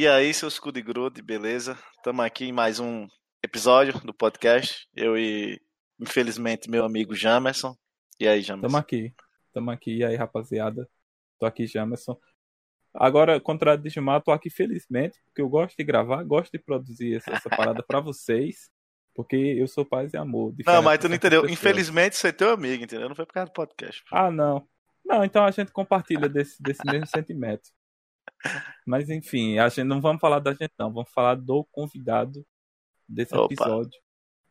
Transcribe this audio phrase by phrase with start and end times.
[0.00, 1.76] E aí, seus cu de grude, beleza?
[1.96, 3.08] Estamos aqui em mais um
[3.42, 4.88] episódio do podcast.
[4.94, 5.60] Eu e,
[6.00, 7.76] infelizmente, meu amigo Jamerson.
[8.20, 8.68] E aí, Jamerson?
[8.68, 9.12] Tamo aqui.
[9.52, 9.96] Tamo aqui.
[9.96, 10.88] E aí, rapaziada?
[11.36, 12.16] Tô aqui, Jamerson.
[12.94, 17.16] Agora, contrário de Gilmar, tô aqui felizmente, porque eu gosto de gravar, gosto de produzir
[17.16, 18.70] essa, essa parada pra vocês.
[19.16, 20.54] Porque eu sou paz e amor.
[20.64, 21.42] Não, mas tu não entendeu.
[21.42, 21.58] Pessoas.
[21.58, 23.08] Infelizmente, você é teu amigo, entendeu?
[23.08, 24.04] Não foi por causa do podcast.
[24.12, 24.64] Ah, não.
[25.04, 27.68] Não, então a gente compartilha desse, desse mesmo sentimento.
[28.86, 32.46] Mas enfim, a gente não vamos falar da gente não, vamos falar do convidado
[33.08, 33.52] desse Opa.
[33.52, 34.00] episódio,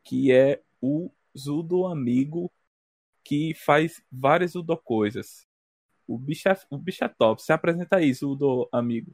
[0.04, 2.52] que é o Zudo amigo
[3.24, 5.46] que faz várias Zudo coisas.
[6.08, 7.42] O bicho, é, o bicho é top.
[7.42, 9.14] Se apresenta aí, Zudo amigo.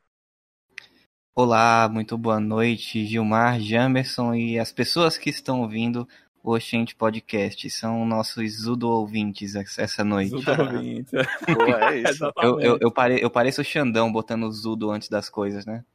[1.36, 6.08] Olá, muito boa noite, Gilmar, Jamerson e as pessoas que estão ouvindo
[6.44, 7.70] o Oxente Podcast.
[7.70, 10.32] São nossos Zudo ouvintes essa noite.
[10.32, 11.14] Zudo ouvintes.
[11.94, 12.32] É isso.
[12.42, 15.86] eu, eu, eu, pare, eu pareço o Xandão botando o Zudo antes das coisas, né?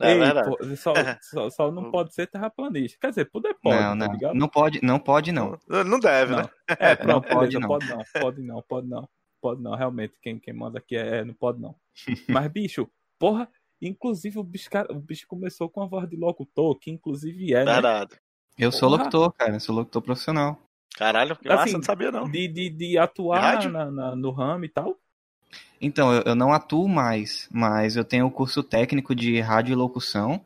[0.00, 2.96] É Ei, pô, só, só, só, não pode ser terraplanista.
[2.98, 5.58] Quer dizer, poder pode, não, não, tá não pode, não pode não.
[5.68, 6.42] Não deve, não.
[6.42, 6.48] né?
[6.68, 7.68] É, pronto, não pode, não.
[7.68, 9.08] pode não, pode não, pode não,
[9.42, 9.74] pode não.
[9.74, 11.74] Realmente, quem, quem manda aqui é, é não pode não.
[12.28, 13.46] Mas bicho, porra,
[13.80, 17.72] inclusive o bicho, o bicho começou com a voz de locutor, que inclusive é, né?
[17.74, 18.18] Verdade.
[18.60, 18.98] Eu sou Porra.
[18.98, 19.54] locutor, cara.
[19.54, 20.60] Eu sou locutor profissional.
[20.96, 22.30] Caralho, que massa, assim, não sabia não.
[22.30, 24.98] De, de, de atuar na, na, no ramo e tal?
[25.80, 29.76] Então, eu, eu, não atuo mais, mas eu tenho o curso técnico de rádio e
[29.76, 30.44] locução.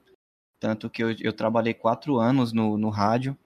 [0.60, 3.36] Tanto que eu, eu trabalhei quatro anos no, no rádio,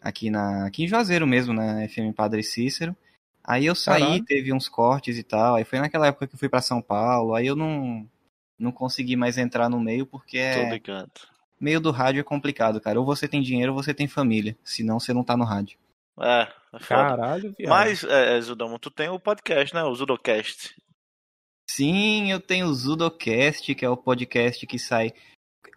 [0.00, 2.96] aqui, na, aqui em Juazeiro mesmo, na FM Padre Cícero.
[3.44, 4.24] Aí eu saí, Caralho.
[4.24, 5.54] teve uns cortes e tal.
[5.54, 7.32] Aí foi naquela época que eu fui para São Paulo.
[7.32, 8.04] Aí eu não,
[8.58, 10.80] não consegui mais entrar no meio porque é.
[11.58, 13.00] Meio do rádio é complicado, cara.
[13.00, 14.56] Ou você tem dinheiro ou você tem família.
[14.62, 15.78] Senão você não tá no rádio.
[16.20, 17.70] É, é Caralho, viado.
[17.70, 19.82] Mas, é, é, Zudamo, tu tem o podcast, né?
[19.82, 20.74] O Zudocast.
[21.68, 25.12] Sim, eu tenho o Zudocast, que é o podcast que sai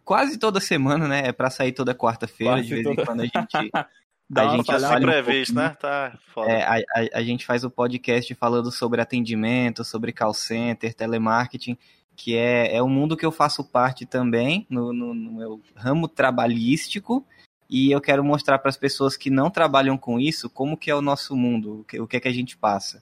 [0.03, 1.28] quase toda semana, né?
[1.28, 2.61] É pra sair toda quarta-feira.
[2.61, 3.01] De vez toda...
[3.01, 3.72] em quando a gente.
[4.31, 5.75] Dá a gente faz previsto, um né?
[5.79, 6.51] Tá foda.
[6.51, 11.75] É, a, a, a gente faz o podcast falando sobre atendimento, sobre call center, telemarketing
[12.19, 16.06] que é, é um mundo que eu faço parte também, no, no, no meu ramo
[16.06, 17.25] trabalhístico,
[17.69, 20.96] e eu quero mostrar para as pessoas que não trabalham com isso como que é
[20.96, 23.02] o nosso mundo, o que, o que é que a gente passa.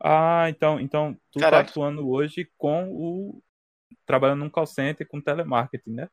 [0.00, 1.64] Ah, então, então tu tá Caraca.
[1.64, 3.40] tá atuando hoje com o
[4.04, 6.10] trabalhando num call center com telemarketing, né?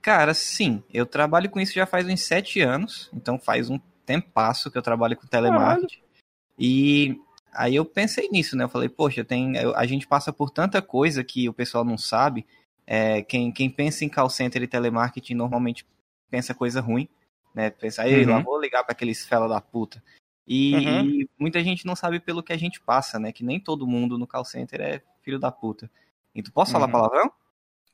[0.00, 4.70] Cara, sim, eu trabalho com isso já faz uns sete anos, então faz um tempasso
[4.70, 5.96] que eu trabalho com telemarketing.
[5.96, 6.08] Caralho.
[6.56, 7.20] E
[7.52, 8.64] Aí eu pensei nisso, né?
[8.64, 12.46] Eu falei, poxa, tem, a gente passa por tanta coisa que o pessoal não sabe.
[12.86, 15.86] É, quem, quem pensa em call center e telemarketing normalmente
[16.30, 17.08] pensa coisa ruim,
[17.54, 17.70] né?
[17.70, 18.30] Pensa, aí uhum.
[18.30, 20.02] lá vou ligar para aqueles fela da puta.
[20.46, 21.04] E, uhum.
[21.04, 23.32] e, muita gente não sabe pelo que a gente passa, né?
[23.32, 25.90] Que nem todo mundo no call center é filho da puta.
[26.34, 26.80] E tu posso uhum.
[26.80, 27.32] falar palavrão?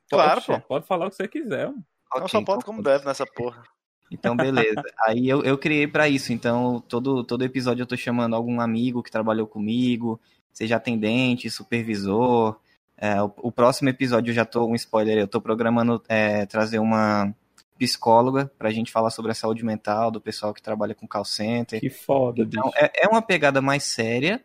[0.09, 0.61] Claro, pô.
[0.61, 1.69] Pode falar o que você quiser.
[1.69, 3.65] Okay, não só pode então, como deve nessa porra.
[4.11, 4.83] Então, beleza.
[5.07, 6.33] Aí eu, eu criei para isso.
[6.33, 10.21] Então, todo, todo episódio eu tô chamando algum amigo que trabalhou comigo,
[10.53, 12.57] seja atendente, supervisor.
[12.97, 16.79] É, o, o, próximo episódio eu já tô, um spoiler, eu tô programando é, trazer
[16.79, 17.35] uma
[17.77, 21.81] psicóloga pra gente falar sobre a saúde mental do pessoal que trabalha com call center.
[21.81, 24.41] Que foda, então, é, é, uma pegada mais séria,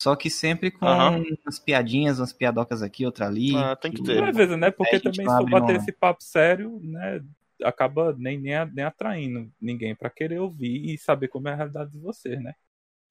[0.00, 1.22] só que sempre com uhum.
[1.44, 3.54] umas piadinhas, umas piadocas aqui, outra ali.
[3.54, 4.24] Ah, tem que ter.
[4.24, 4.70] Às vezes, né?
[4.70, 5.78] Porque também se for bater uma...
[5.78, 7.20] esse papo sério, né?
[7.62, 11.90] Acaba nem, nem, nem atraindo ninguém para querer ouvir e saber como é a realidade
[11.90, 12.54] de vocês, né?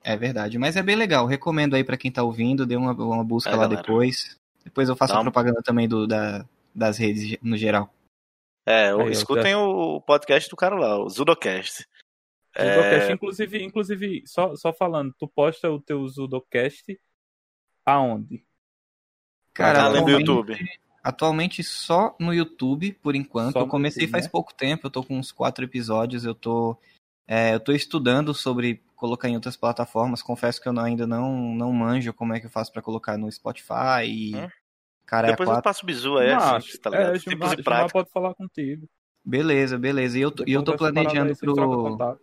[0.01, 1.25] É verdade, mas é bem legal.
[1.25, 3.81] Recomendo aí para quem tá ouvindo, dê uma, uma busca é, lá galera.
[3.81, 4.37] depois.
[4.63, 7.93] Depois eu faço a propaganda também do, da, das redes no geral.
[8.65, 9.61] É, aí, escutem eu...
[9.61, 11.87] o podcast do cara lá, o Zudocast.
[12.57, 13.11] Zudocast, é...
[13.11, 16.99] inclusive, inclusive só, só falando, tu posta o teu Zudocast
[17.85, 18.43] aonde?
[19.53, 20.55] Cara, do YouTube.
[21.09, 23.53] Atualmente só no YouTube, por enquanto.
[23.53, 24.29] Só eu comecei YouTube, faz né?
[24.31, 26.77] pouco tempo, eu tô com uns quatro episódios, eu tô.
[27.27, 30.21] É, eu tô estudando sobre colocar em outras plataformas.
[30.21, 33.17] Confesso que eu não, ainda não, não manjo como é que eu faço para colocar
[33.17, 34.35] no Spotify e.
[34.35, 34.47] Hum?
[35.03, 37.15] Cara, Depois eu passo o bizu aí, assim, tá ligado?
[37.15, 37.93] É, Simples e prático.
[37.93, 38.87] pode falar contigo.
[39.25, 40.19] Beleza, beleza.
[40.19, 42.19] E eu, e eu tô planejando pro.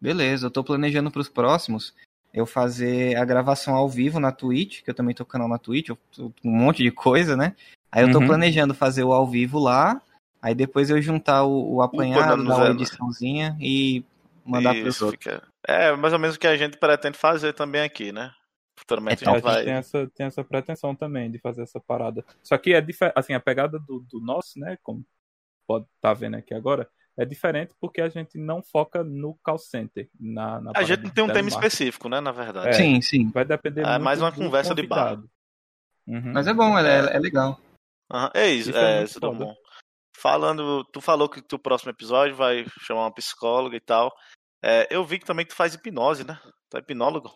[0.00, 1.92] Beleza, eu tô planejando pros próximos
[2.32, 5.58] eu fazer a gravação ao vivo na Twitch, que eu também tô com canal na
[5.58, 7.56] Twitch, um monte de coisa, né?
[7.92, 8.26] Aí eu tô uhum.
[8.26, 10.00] planejando fazer o ao vivo lá,
[10.40, 14.04] aí depois eu juntar o, o apanhado, dar uma ediçãozinha e
[14.44, 15.22] mandar para os outros.
[15.22, 15.42] Fica...
[15.66, 18.32] É, mais ou menos o que a gente pretende fazer também aqui, né?
[18.78, 19.64] Futuramente é, a gente vai...
[19.64, 22.24] tem essa, tem essa pretensão também de fazer essa parada.
[22.42, 25.04] Só que é diferente, assim, a pegada do, do nosso, né, como
[25.66, 29.58] pode estar tá vendo aqui agora, é diferente porque a gente não foca no call
[29.58, 30.08] center.
[30.18, 32.68] Na, na a gente não tem um tema específico, né, na verdade.
[32.68, 33.30] É, sim, sim.
[33.30, 35.20] Vai depender é, muito mais uma conversa de bar.
[36.06, 36.32] Uhum.
[36.32, 37.60] Mas é bom, é, é, é legal.
[38.12, 38.30] Uhum.
[38.34, 39.54] É isso, isso é, é tudo bom.
[40.16, 44.14] Falando, tu falou que o próximo episódio vai chamar uma psicóloga e tal.
[44.62, 46.38] É, eu vi que também tu faz hipnose, né?
[46.68, 47.30] Tu é hipnólogo.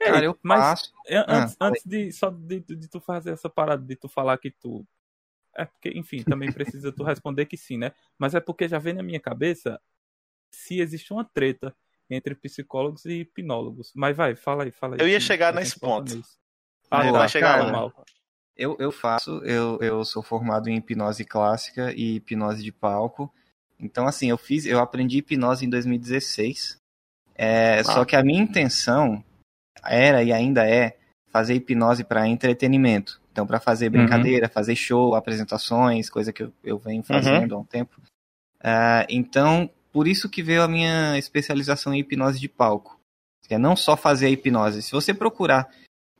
[0.00, 0.92] É, Cara, eu mas faço.
[1.08, 4.50] antes, ah, antes de só de, de, tu fazer essa parada, de tu falar que
[4.50, 4.86] tu.
[5.56, 7.92] É porque, enfim, também precisa tu responder que sim, né?
[8.18, 9.80] Mas é porque já vem na minha cabeça
[10.50, 11.74] se existe uma treta
[12.08, 13.92] entre psicólogos e hipnólogos.
[13.94, 15.00] Mas vai, fala aí, fala aí.
[15.00, 16.22] Eu ia chegar nesse ponto.
[16.90, 17.92] Ah, tá, vai chegar cara, mal.
[18.56, 23.32] Eu, eu faço, eu, eu sou formado em hipnose clássica e hipnose de palco.
[23.78, 26.78] Então, assim, eu fiz, eu aprendi hipnose em 2016.
[27.34, 27.84] É, ah.
[27.84, 29.24] Só que a minha intenção
[29.84, 30.96] era e ainda é
[31.30, 33.20] fazer hipnose para entretenimento.
[33.32, 33.92] Então, para fazer uhum.
[33.92, 34.52] brincadeira, uhum.
[34.52, 37.02] fazer show, apresentações, coisa que eu, eu venho uhum.
[37.02, 37.58] fazendo uhum.
[37.58, 38.00] há um tempo.
[38.60, 43.00] Uh, então, por isso que veio a minha especialização em hipnose de palco.
[43.48, 44.82] Que é não só fazer a hipnose.
[44.82, 45.68] Se você procurar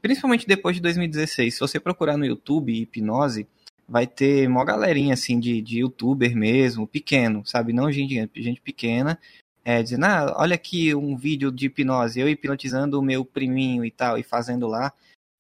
[0.05, 1.55] principalmente depois de 2016.
[1.55, 3.49] Se você procurar no YouTube hipnose,
[3.89, 7.73] vai ter uma galerinha assim de, de youtuber mesmo, pequeno, sabe?
[7.73, 9.19] Não gente, gente pequena,
[9.65, 13.91] é, dizendo, ah, olha aqui um vídeo de hipnose, eu hipnotizando o meu priminho e
[13.91, 14.93] tal, e fazendo lá.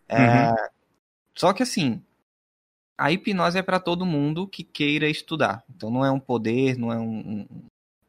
[0.08, 0.56] É, uhum.
[1.34, 2.02] Só que assim,
[2.96, 5.62] a hipnose é para todo mundo que queira estudar.
[5.76, 7.46] Então não é um poder, não é um,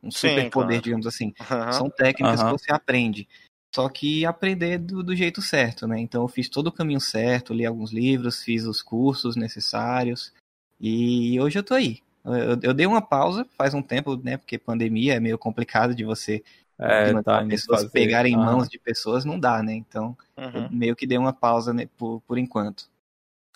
[0.01, 0.81] um, super poder, claro.
[0.81, 1.33] digamos assim.
[1.37, 1.73] Uhum.
[1.73, 2.45] São técnicas uhum.
[2.45, 3.27] que você aprende.
[3.75, 5.99] Só que aprender do, do, jeito certo, né?
[5.99, 10.33] Então eu fiz todo o caminho certo, li alguns livros, fiz os cursos necessários
[10.79, 11.99] e hoje eu tô aí.
[12.23, 14.37] Eu, eu dei uma pausa faz um tempo, né?
[14.37, 16.41] Porque pandemia é meio complicado de você
[16.79, 17.91] é, tá, pessoas fazer.
[17.91, 18.45] pegarem uhum.
[18.45, 19.73] mãos de pessoas, não dá, né?
[19.73, 20.69] Então uhum.
[20.71, 22.89] meio que dei uma pausa né, por, por enquanto.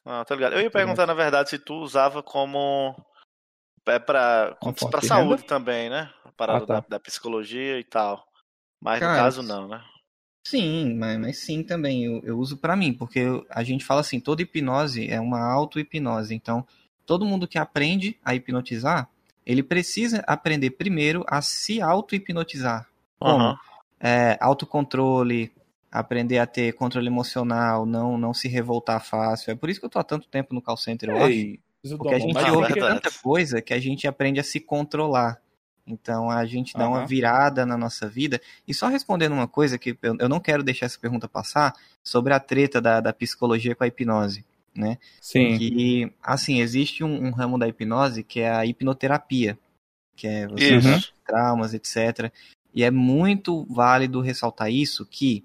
[0.03, 0.51] Ah, tá ligado.
[0.51, 2.93] Eu ia perguntar, na verdade, se tu usava como
[3.87, 4.57] é para
[4.91, 6.11] para saúde também, né?
[6.25, 6.73] A parada ah, tá.
[6.73, 8.27] da, da, psicologia e tal.
[8.81, 9.81] Mas Cara, no caso não, né?
[10.43, 12.05] Sim, mas, mas sim também.
[12.05, 15.39] Eu, eu uso para mim, porque eu, a gente fala assim, toda hipnose é uma
[15.39, 16.33] auto-hipnose.
[16.33, 16.65] Então,
[17.05, 19.09] todo mundo que aprende a hipnotizar,
[19.45, 22.87] ele precisa aprender primeiro a se auto-hipnotizar.
[23.19, 23.49] Como?
[23.49, 23.55] Uhum.
[23.99, 25.51] É, autocontrole,
[25.91, 29.51] aprender a ter controle emocional, não, não se revoltar fácil.
[29.51, 31.97] É por isso que eu tô há tanto tempo no call center, eu Ei, acho.
[31.97, 35.41] Porque a gente ouve tanta coisa que a gente aprende a se controlar.
[35.89, 36.95] Então a gente dá uhum.
[36.95, 38.39] uma virada na nossa vida.
[38.67, 42.33] E só respondendo uma coisa que eu, eu não quero deixar essa pergunta passar sobre
[42.33, 44.45] a treta da, da psicologia com a hipnose.
[44.75, 44.97] Né?
[45.19, 45.57] Sim.
[45.57, 49.57] Que, assim, existe um, um, ramo da hipnose que é a hipnoterapia,
[50.15, 50.99] que é você uhum.
[51.25, 52.31] traumas, etc.
[52.73, 55.43] E é muito válido ressaltar isso que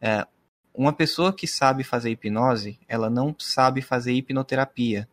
[0.00, 0.26] é,
[0.74, 5.08] uma pessoa que sabe fazer hipnose, ela não sabe fazer hipnoterapia.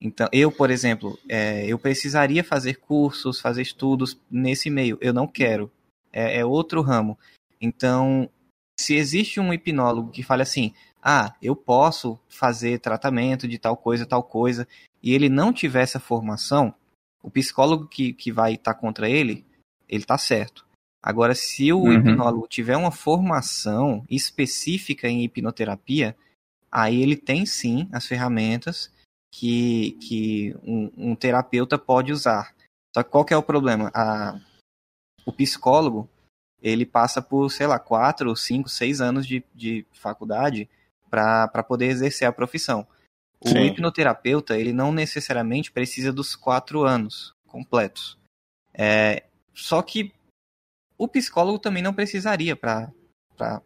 [0.00, 4.98] Então, eu, por exemplo, é, eu precisaria fazer cursos, fazer estudos nesse meio.
[5.00, 5.70] Eu não quero.
[6.12, 7.18] É, é, outro ramo.
[7.60, 8.28] Então,
[8.78, 14.04] se existe um hipnólogo que fale assim, ah, eu posso fazer tratamento de tal coisa,
[14.04, 14.66] tal coisa,
[15.02, 16.74] e ele não tiver essa formação,
[17.22, 19.46] o psicólogo que, que vai estar tá contra ele,
[19.88, 20.66] ele está certo.
[21.02, 21.92] Agora, se o uhum.
[21.92, 26.16] hipnólogo tiver uma formação específica em hipnoterapia,
[26.70, 28.90] aí ele tem sim as ferramentas
[29.38, 32.54] que, que um, um, terapeuta pode usar.
[32.94, 33.90] Só que qual que é o problema?
[33.94, 34.40] A,
[35.26, 36.08] o psicólogo,
[36.62, 40.70] ele passa por, sei lá, quatro, cinco, seis anos de, de faculdade
[41.10, 42.86] para poder exercer a profissão.
[43.38, 43.66] O Sim.
[43.66, 48.18] hipnoterapeuta, ele não necessariamente precisa dos quatro anos completos.
[48.72, 50.14] É, só que
[50.96, 52.90] o psicólogo também não precisaria para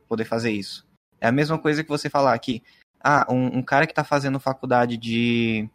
[0.08, 0.84] poder fazer isso.
[1.20, 2.60] É a mesma coisa que você falar aqui,
[3.02, 5.68] ah, um, um cara que está fazendo faculdade de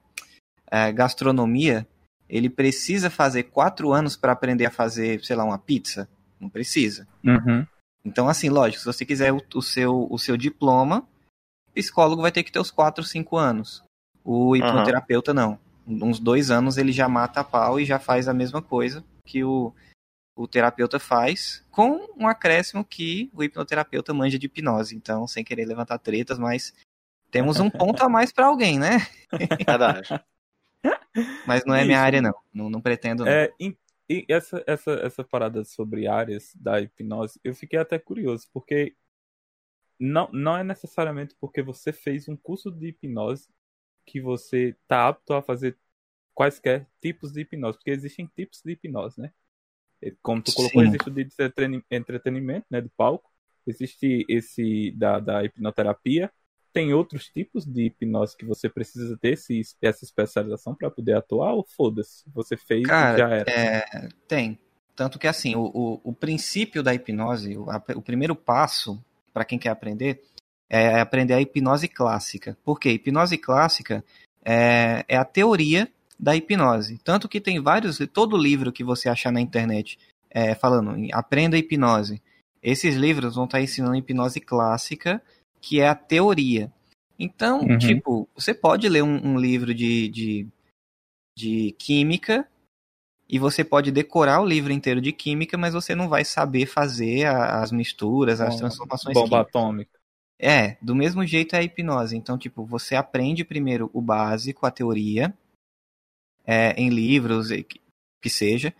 [0.69, 1.87] é, gastronomia,
[2.29, 6.09] ele precisa fazer quatro anos para aprender a fazer, sei lá, uma pizza?
[6.39, 7.07] Não precisa.
[7.23, 7.65] Uhum.
[8.03, 11.07] Então, assim, lógico, se você quiser o, o, seu, o seu diploma,
[11.73, 13.83] psicólogo vai ter que ter os quatro, cinco anos.
[14.23, 15.35] O hipnoterapeuta uhum.
[15.35, 15.59] não.
[15.87, 19.43] Uns dois anos ele já mata a pau e já faz a mesma coisa que
[19.43, 19.73] o,
[20.35, 24.95] o terapeuta faz, com um acréscimo que o hipnoterapeuta manja de hipnose.
[24.95, 26.73] Então, sem querer levantar tretas, mas
[27.35, 28.99] temos um ponto a mais para alguém, né?
[29.67, 30.07] Verdade.
[31.45, 31.87] Mas não é Isso.
[31.87, 32.33] minha área, não.
[32.53, 33.25] Não, não pretendo.
[33.25, 33.31] Não.
[33.31, 38.95] É, e, essa, essa, essa parada sobre áreas da hipnose, eu fiquei até curioso, porque
[39.99, 43.49] não, não é necessariamente porque você fez um curso de hipnose
[44.05, 45.77] que você está apto a fazer
[46.33, 49.33] quaisquer tipos de hipnose, porque existem tipos de hipnose, né?
[50.21, 50.87] Como tu colocou, Sim.
[50.87, 51.27] existe o de
[51.91, 53.29] entretenimento, né, de palco,
[53.67, 56.31] existe esse da, da hipnoterapia,
[56.75, 61.53] tem outros tipos de hipnose que você precisa ter esse, essa especialização para poder atuar
[61.53, 62.25] ou foda-se?
[62.33, 63.49] Você fez Cara, e já era?
[63.49, 64.59] É, tem.
[64.93, 69.01] Tanto que assim, o, o, o princípio da hipnose, o, a, o primeiro passo
[69.33, 70.21] para quem quer aprender
[70.69, 72.57] é aprender a hipnose clássica.
[72.61, 72.91] Por quê?
[72.91, 74.03] Hipnose clássica
[74.43, 75.89] é, é a teoria
[76.19, 76.99] da hipnose.
[77.05, 79.97] Tanto que tem vários, todo livro que você achar na internet
[80.29, 82.21] é, falando aprenda hipnose.
[82.61, 85.21] Esses livros vão estar ensinando hipnose clássica,
[85.65, 86.71] que é a teoria.
[87.17, 87.77] Então, uhum.
[87.79, 90.47] tipo, você pode ler um, um livro de, de,
[91.35, 92.47] de química
[93.27, 97.25] e você pode decorar o livro inteiro de química, mas você não vai saber fazer
[97.25, 99.47] as misturas, as transformações Bomba químicas.
[99.47, 99.99] atômica.
[100.37, 102.15] É, do mesmo jeito é a hipnose.
[102.15, 105.35] Então, tipo, você aprende primeiro o básico, a teoria,
[106.45, 107.47] é, em livros,
[108.21, 108.71] que seja.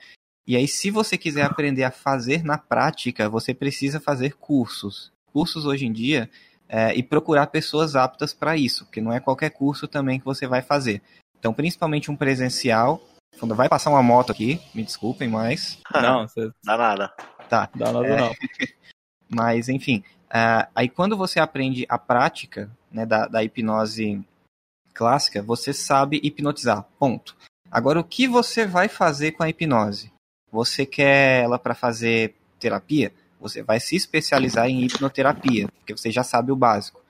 [0.45, 5.11] E aí, se você quiser aprender a fazer na prática, você precisa fazer cursos.
[5.25, 6.29] Cursos hoje em dia,
[6.67, 10.47] é, e procurar pessoas aptas para isso, porque não é qualquer curso também que você
[10.47, 11.01] vai fazer.
[11.37, 13.01] Então, principalmente um presencial.
[13.39, 15.77] Vai passar uma moto aqui, me desculpem, mas.
[15.93, 16.49] Não, você...
[16.63, 17.13] dá nada.
[17.49, 17.69] Tá.
[17.75, 18.17] Dá nada, é...
[18.17, 18.31] não.
[19.29, 20.03] mas, enfim.
[20.27, 24.25] Uh, aí, quando você aprende a prática né, da, da hipnose
[24.93, 26.83] clássica, você sabe hipnotizar.
[26.97, 27.35] Ponto.
[27.69, 30.11] Agora, o que você vai fazer com a hipnose?
[30.49, 33.13] Você quer ela para fazer terapia?
[33.39, 37.01] Você vai se especializar em hipnoterapia, porque você já sabe o básico.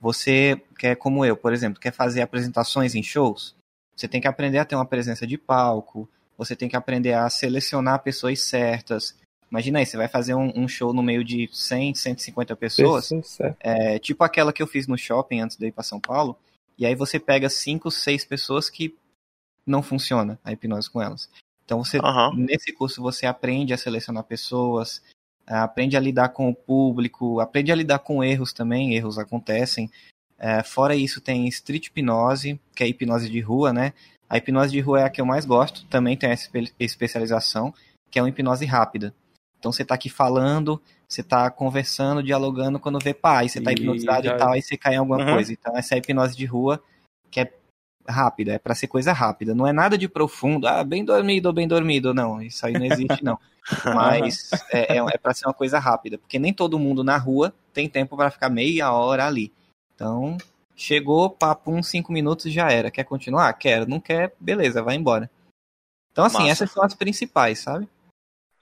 [0.00, 3.54] Você quer, como eu, por exemplo, quer fazer apresentações em shows?
[3.94, 6.08] Você tem que aprender a ter uma presença de palco,
[6.38, 9.14] você tem que aprender a selecionar pessoas certas.
[9.50, 13.10] Imagina aí, você vai fazer um, um show no meio de 100, 150 pessoas,
[13.58, 16.38] é, tipo aquela que eu fiz no shopping antes de ir para São Paulo,
[16.78, 18.96] e aí você pega 5, 6 pessoas que
[19.66, 21.28] não funciona a hipnose com elas.
[21.64, 22.36] Então você uhum.
[22.36, 25.02] nesse curso você aprende a selecionar pessoas,
[25.58, 29.90] aprende a lidar com o público, aprende a lidar com erros também, erros acontecem.
[30.38, 33.92] É, fora isso, tem street hipnose, que é hipnose de rua, né?
[34.28, 37.74] A hipnose de rua é a que eu mais gosto, também tem essa especialização,
[38.10, 39.14] que é uma hipnose rápida.
[39.58, 43.72] Então você está aqui falando, você está conversando, dialogando, quando vê pá, aí você está
[43.72, 44.34] hipnotizado já...
[44.34, 45.34] e tal, aí você cai em alguma uhum.
[45.34, 45.52] coisa.
[45.52, 46.82] Então essa é a hipnose de rua,
[47.30, 47.52] que é
[48.08, 49.54] rápida, é para ser coisa rápida.
[49.54, 52.40] Não é nada de profundo, ah, bem dormido ou bem dormido, não.
[52.40, 53.38] Isso aí não existe, não.
[53.94, 57.54] Mas é, é, é para ser uma coisa rápida, porque nem todo mundo na rua
[57.72, 59.52] tem tempo para ficar meia hora ali.
[59.94, 60.36] Então,
[60.74, 62.90] chegou, papo, uns cinco minutos já era.
[62.90, 63.52] Quer continuar?
[63.54, 63.88] Quero.
[63.88, 64.34] Não quer?
[64.40, 65.30] Beleza, vai embora.
[66.10, 66.50] Então, assim, Massa.
[66.50, 67.88] essas são as principais, sabe?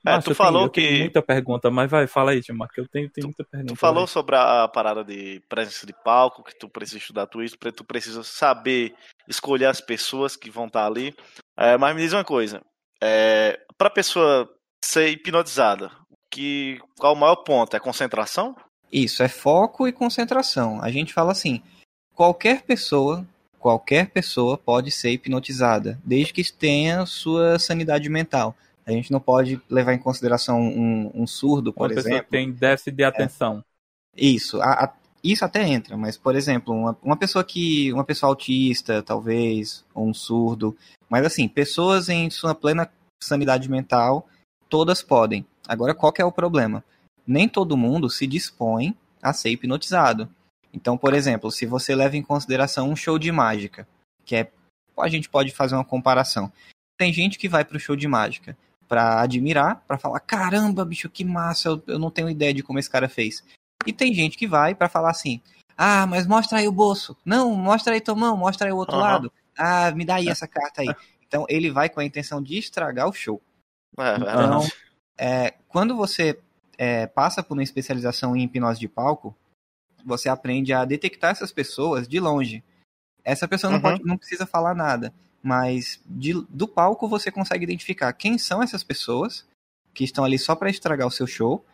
[0.06, 0.98] É, Nossa, tu falou tenho, que.
[1.00, 3.74] muita pergunta, mas vai, fala aí, Timar, que eu tenho, tenho muita pergunta.
[3.74, 4.08] Tu falou aí.
[4.08, 8.22] sobre a parada de presença de palco, que tu precisa estudar tudo isso, tu precisa
[8.22, 8.94] saber
[9.28, 11.14] escolher as pessoas que vão estar ali.
[11.56, 12.62] É, mas me diz uma coisa:
[13.02, 14.48] é, pra pessoa
[14.84, 15.90] ser hipnotizada,
[16.30, 17.74] que, qual o maior ponto?
[17.76, 18.54] É concentração?
[18.92, 20.80] Isso, é foco e concentração.
[20.82, 21.62] A gente fala assim:
[22.14, 23.26] qualquer pessoa,
[23.58, 28.56] qualquer pessoa pode ser hipnotizada, desde que tenha sua sanidade mental.
[28.88, 32.24] A gente não pode levar em consideração um, um surdo, por uma exemplo.
[32.24, 33.62] Que tem déficit de atenção.
[34.16, 34.92] É, isso, a, a,
[35.22, 40.08] isso até entra, mas por exemplo, uma, uma pessoa que, uma pessoa autista, talvez, ou
[40.08, 40.74] um surdo,
[41.06, 42.90] mas assim, pessoas em sua plena
[43.22, 44.26] sanidade mental,
[44.70, 45.44] todas podem.
[45.68, 46.82] Agora, qual que é o problema?
[47.26, 50.30] Nem todo mundo se dispõe a ser hipnotizado.
[50.72, 53.86] Então, por exemplo, se você leva em consideração um show de mágica,
[54.24, 54.50] que é
[54.98, 56.50] a gente pode fazer uma comparação.
[56.98, 58.56] Tem gente que vai para o show de mágica
[58.88, 62.78] para admirar, para falar: caramba, bicho, que massa, eu, eu não tenho ideia de como
[62.78, 63.44] esse cara fez.
[63.86, 65.40] E tem gente que vai para falar assim:
[65.76, 67.16] ah, mas mostra aí o bolso.
[67.24, 69.02] Não, mostra aí tua mão, mostra aí o outro uhum.
[69.02, 69.32] lado.
[69.56, 70.88] Ah, me dá aí essa carta aí.
[71.26, 73.40] Então ele vai com a intenção de estragar o show.
[73.98, 74.66] É, então,
[75.18, 76.38] é, quando você
[76.76, 79.36] é, passa por uma especialização em hipnose de palco,
[80.04, 82.64] você aprende a detectar essas pessoas de longe.
[83.24, 83.82] Essa pessoa não, uhum.
[83.82, 85.12] pode, não precisa falar nada
[85.48, 89.46] mas de, do palco você consegue identificar quem são essas pessoas
[89.94, 91.64] que estão ali só para estragar o seu show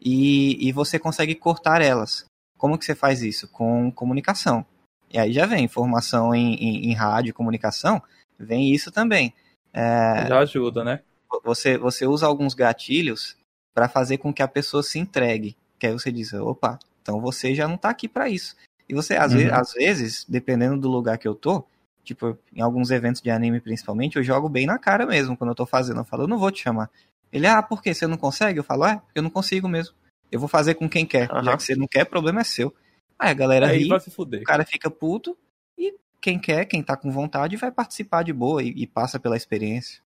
[0.00, 2.24] e, e você consegue cortar elas.
[2.58, 3.46] Como que você faz isso?
[3.46, 4.66] Com comunicação.
[5.08, 8.02] E aí já vem informação em, em, em rádio, comunicação,
[8.36, 9.32] vem isso também.
[9.72, 11.00] É, já ajuda, né?
[11.44, 13.36] Você, você usa alguns gatilhos
[13.72, 15.56] para fazer com que a pessoa se entregue.
[15.78, 18.56] Que aí você diz, opa, então você já não está aqui para isso.
[18.88, 19.38] E você, às, uhum.
[19.38, 21.64] vezes, às vezes, dependendo do lugar que eu tô,
[22.10, 25.54] Tipo, em alguns eventos de anime principalmente, eu jogo bem na cara mesmo quando eu
[25.54, 26.00] tô fazendo.
[26.00, 26.90] Eu falo, eu não vou te chamar.
[27.32, 27.94] Ele, ah, por quê?
[27.94, 28.58] Você não consegue?
[28.58, 29.94] Eu falo, é, porque eu não consigo mesmo.
[30.28, 31.30] Eu vou fazer com quem quer.
[31.30, 31.44] Uhum.
[31.44, 32.74] Já que você não quer, problema é seu.
[33.16, 35.38] Aí a galera Aí ri, o cara fica puto
[35.78, 39.36] e quem quer, quem tá com vontade, vai participar de boa e, e passa pela
[39.36, 40.02] experiência.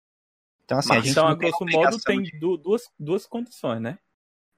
[0.66, 2.38] Então, assim, Mas, a gente então, a grosso modo, tem de...
[2.38, 3.98] duas, duas condições, né?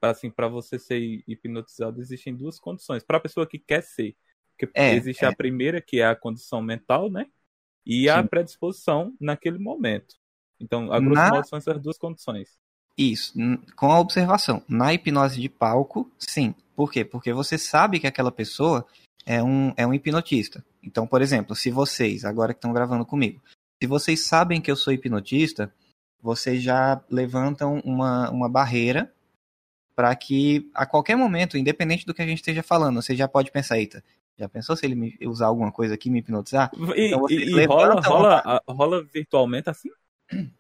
[0.03, 3.05] Assim, para você ser hipnotizado, existem duas condições.
[3.05, 4.17] Para a pessoa que quer ser,
[4.59, 5.29] porque é, existe é.
[5.29, 7.29] a primeira, que é a condição mental, né?
[7.87, 8.09] E Sim.
[8.09, 10.17] a predisposição naquele momento.
[10.59, 11.31] Então, a grosso Na...
[11.31, 12.59] modo, são essas duas condições.
[12.99, 13.35] Isso,
[13.77, 14.63] com a observação.
[14.67, 16.55] Na hipnose de palco, sim.
[16.75, 17.05] Por quê?
[17.05, 18.87] Porque você sabe que aquela pessoa
[19.25, 20.65] é um, é um hipnotista.
[20.83, 23.41] Então, por exemplo, se vocês, agora que estão gravando comigo,
[23.83, 25.73] se vocês sabem que eu sou hipnotista,
[26.23, 29.13] vocês já levantam uma, uma barreira
[29.95, 33.51] para que a qualquer momento, independente do que a gente esteja falando, você já pode
[33.51, 34.03] pensar, eita,
[34.39, 36.71] já pensou se ele me usar alguma coisa aqui me hipnotizar?
[36.95, 39.91] E, então, e, e rola, rola, rola virtualmente assim?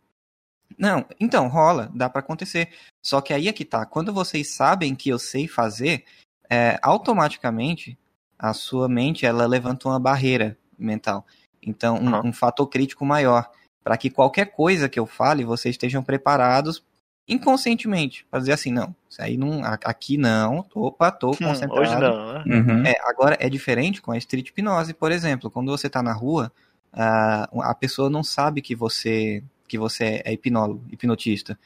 [0.78, 2.70] Não, então rola, dá para acontecer.
[3.02, 3.86] Só que aí é que tá.
[3.86, 6.04] Quando vocês sabem que eu sei fazer,
[6.50, 7.98] é, automaticamente
[8.38, 11.24] a sua mente ela levanta uma barreira mental.
[11.62, 12.28] Então, um, uhum.
[12.28, 13.50] um fator crítico maior
[13.82, 16.82] para que qualquer coisa que eu fale vocês estejam preparados
[17.28, 18.24] inconscientemente.
[18.30, 21.80] Para dizer assim não isso aí não aqui não opa tô hum, concentrado.
[21.80, 22.44] hoje não né?
[22.46, 22.86] uhum.
[22.86, 25.50] é, agora é diferente com a street hipnose por exemplo.
[25.50, 26.52] Quando você está na rua
[26.92, 31.58] a, a pessoa não sabe que você que você é hipnólogo hipnotista.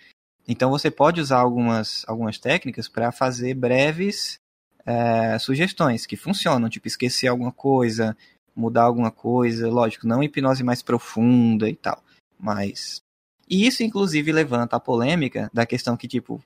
[0.48, 4.40] Então você pode usar algumas algumas técnicas para fazer breves
[4.86, 8.16] é, sugestões que funcionam tipo esquecer alguma coisa
[8.56, 9.68] mudar alguma coisa.
[9.68, 12.02] Lógico não hipnose mais profunda e tal
[12.40, 13.02] mas
[13.50, 16.40] e isso, inclusive, levanta a polêmica da questão que, tipo,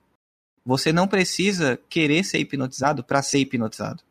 [0.64, 4.02] você não precisa querer ser hipnotizado para ser hipnotizado.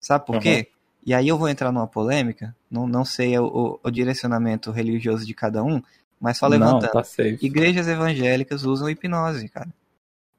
[0.00, 0.40] Sabe por uhum.
[0.40, 0.68] quê?
[1.04, 5.34] E aí eu vou entrar numa polêmica, não, não sei o, o direcionamento religioso de
[5.34, 5.82] cada um,
[6.20, 6.82] mas só levantando.
[6.94, 7.02] Não, tá
[7.42, 9.72] Igrejas evangélicas usam hipnose, cara.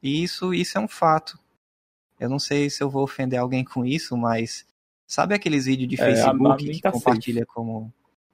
[0.01, 1.37] E isso, isso é um fato.
[2.17, 4.65] Eu não sei se eu vou ofender alguém com isso, mas
[5.05, 7.91] sabe aqueles vídeos de Facebook é, a, a que tá compartilha como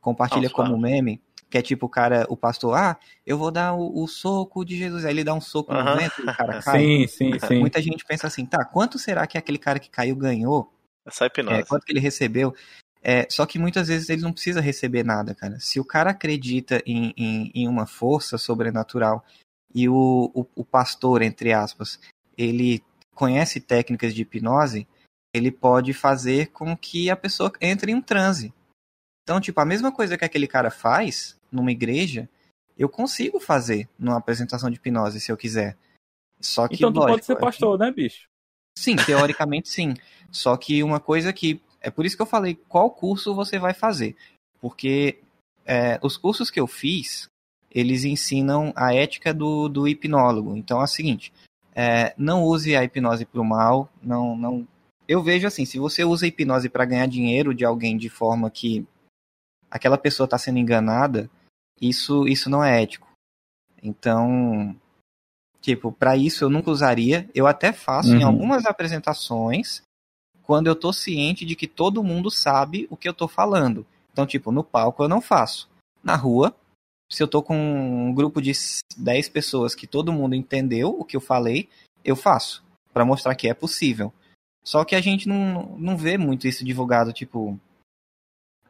[0.07, 1.21] compartilha como meme?
[1.49, 4.77] Que é tipo o cara, o pastor, ah, eu vou dar o, o soco de
[4.77, 5.03] Jesus.
[5.03, 6.79] Aí ele dá um soco no vento e o cara cai.
[6.79, 7.59] Sim, sim, sim.
[7.59, 10.73] Muita gente pensa assim, tá, quanto será que aquele cara que caiu ganhou?
[11.05, 11.59] Essa é hipnose.
[11.59, 12.53] É, quanto que ele recebeu?
[13.01, 15.59] É, só que muitas vezes ele não precisa receber nada, cara.
[15.59, 19.23] Se o cara acredita em, em, em uma força sobrenatural
[19.73, 21.99] e o, o, o, pastor, entre aspas,
[22.37, 22.83] ele
[23.15, 24.87] conhece técnicas de hipnose,
[25.33, 28.53] ele pode fazer com que a pessoa entre em um transe.
[29.27, 32.29] Então, tipo, a mesma coisa que aquele cara faz, numa igreja,
[32.77, 35.75] eu consigo fazer numa apresentação de hipnose se eu quiser.
[36.39, 38.29] Só que então tu lógico, pode ser pastor, né, bicho?
[38.79, 39.95] Sim, teoricamente sim.
[40.31, 43.73] Só que uma coisa que é por isso que eu falei qual curso você vai
[43.73, 44.15] fazer,
[44.61, 45.19] porque
[45.65, 47.27] é, os cursos que eu fiz
[47.69, 50.55] eles ensinam a ética do, do hipnólogo.
[50.55, 51.33] Então é o seguinte:
[51.75, 53.89] é, não use a hipnose para o mal.
[54.01, 54.65] Não, não.
[55.05, 58.49] Eu vejo assim, se você usa a hipnose para ganhar dinheiro de alguém de forma
[58.49, 58.87] que
[59.69, 61.29] aquela pessoa está sendo enganada,
[61.79, 63.07] isso, isso não é ético.
[63.81, 64.75] Então,
[65.61, 67.29] tipo, para isso eu nunca usaria.
[67.33, 68.17] Eu até faço uhum.
[68.17, 69.81] em algumas apresentações
[70.43, 73.85] quando eu tô ciente de que todo mundo sabe o que eu tô falando.
[74.11, 75.69] Então, tipo, no palco eu não faço.
[76.03, 76.55] Na rua,
[77.11, 78.51] se eu tô com um grupo de
[78.97, 81.69] 10 pessoas que todo mundo entendeu o que eu falei,
[82.03, 82.63] eu faço.
[82.93, 84.11] para mostrar que é possível.
[84.63, 87.59] Só que a gente não, não vê muito isso divulgado, tipo,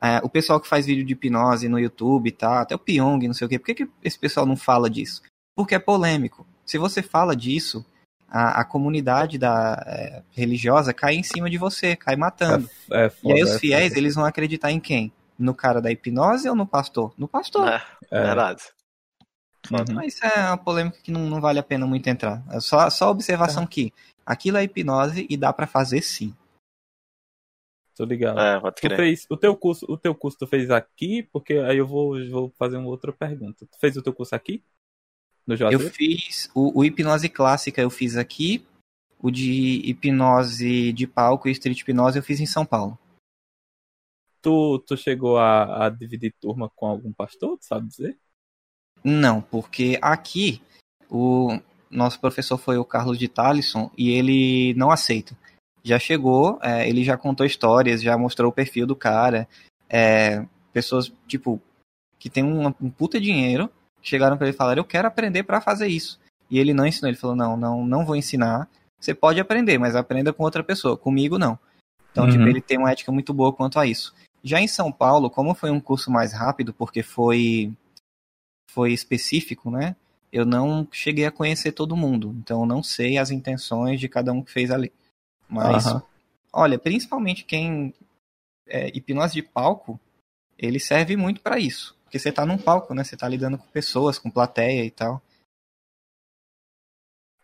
[0.02, 2.62] é, o pessoal que faz vídeo de hipnose no YouTube, tá?
[2.62, 3.60] Até o Pyong, não sei o quê.
[3.60, 5.22] Por que, que esse pessoal não fala disso?
[5.56, 6.46] Porque é polêmico.
[6.66, 7.86] Se você fala disso,
[8.30, 12.70] a, a comunidade da é, religiosa cai em cima de você, cai matando.
[12.92, 15.12] É, é foda, e aí os é fiéis, eles vão acreditar em quem?
[15.38, 17.14] No cara da hipnose ou no pastor?
[17.18, 17.68] No pastor.
[17.68, 17.82] É,
[18.12, 18.22] é.
[18.22, 18.64] verdade.
[19.72, 19.96] Uhum.
[19.96, 22.44] Mas isso é uma polêmica que não, não vale a pena muito entrar.
[22.52, 23.70] É só, só observação tá.
[23.70, 23.94] que
[24.26, 26.34] aquilo é hipnose e dá para fazer sim.
[27.98, 28.40] Tô ligado.
[28.40, 28.96] É, pode crer.
[28.96, 32.16] Tu fez, o teu curso, o teu curso tu fez aqui, porque aí eu vou,
[32.30, 33.66] vou fazer uma outra pergunta.
[33.66, 34.64] Tu fez o teu curso aqui?
[35.48, 38.64] No Eu fiz o, o hipnose clássica eu fiz aqui,
[39.20, 43.00] o de hipnose de palco e street hipnose eu fiz em São Paulo.
[44.42, 48.20] Tu, tu chegou a, a dividir turma com algum pastor, tu sabe dizer?
[49.04, 50.62] Não, porque aqui
[51.10, 55.36] o nosso professor foi o Carlos de Talisson e ele não aceita
[55.84, 59.48] já chegou, é, ele já contou histórias, já mostrou o perfil do cara.
[59.90, 61.62] É, pessoas, tipo,
[62.20, 63.70] que tem um, um puta dinheiro,
[64.02, 66.20] chegaram para ele e falaram, eu quero aprender para fazer isso.
[66.50, 68.70] E ele não ensinou, ele falou, não, não, não vou ensinar.
[69.00, 71.58] Você pode aprender, mas aprenda com outra pessoa, comigo não.
[72.12, 72.46] Então, tipo, uhum.
[72.46, 74.14] tipo, ele tem uma ética muito boa quanto a isso.
[74.44, 77.74] Já em São Paulo, como foi um curso mais rápido, porque foi
[78.72, 79.96] foi específico, né?
[80.32, 84.32] Eu não cheguei a conhecer todo mundo, então eu não sei as intenções de cada
[84.32, 84.92] um que fez ali.
[85.50, 86.02] Mas, uhum.
[86.52, 87.94] olha, principalmente quem
[88.68, 90.00] é, hipnose de palco,
[90.58, 91.98] ele serve muito para isso.
[92.04, 93.04] Porque você tá num palco, né?
[93.04, 95.22] Você tá lidando com pessoas, com plateia e tal.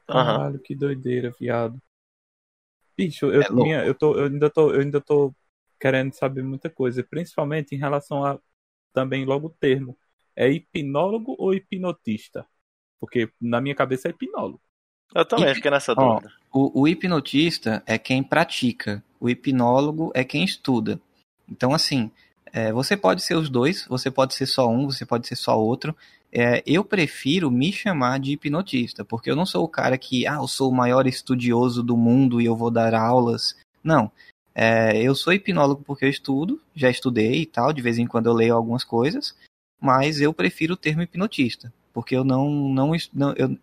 [0.08, 1.82] Caralho, que doideira, viado.
[2.96, 5.34] Bicho, eu, é minha, eu, tô, eu, ainda tô, eu ainda tô
[5.80, 8.40] querendo saber muita coisa, principalmente em relação a
[8.94, 9.98] também logo o termo.
[10.36, 12.48] É hipnólogo ou hipnotista?
[13.00, 14.62] Porque na minha cabeça é hipnólogo.
[15.14, 15.56] Eu também Hip...
[15.56, 16.32] fiquei nessa dúvida.
[16.54, 21.02] O, o hipnotista é quem pratica, o hipnólogo é quem estuda.
[21.50, 22.12] Então, assim,
[22.56, 25.60] É, você pode ser os dois, você pode ser só um, você pode ser só
[25.60, 25.96] outro.
[26.32, 30.36] É, eu prefiro me chamar de hipnotista, porque eu não sou o cara que, ah,
[30.36, 33.56] eu sou o maior estudioso do mundo e eu vou dar aulas.
[33.84, 34.12] Não.
[34.54, 38.28] É, eu sou hipnólogo porque eu estudo, já estudei e tal, de vez em quando
[38.28, 39.36] eu leio algumas coisas,
[39.82, 43.58] mas eu prefiro o termo hipnotista, porque eu não, não, não eu,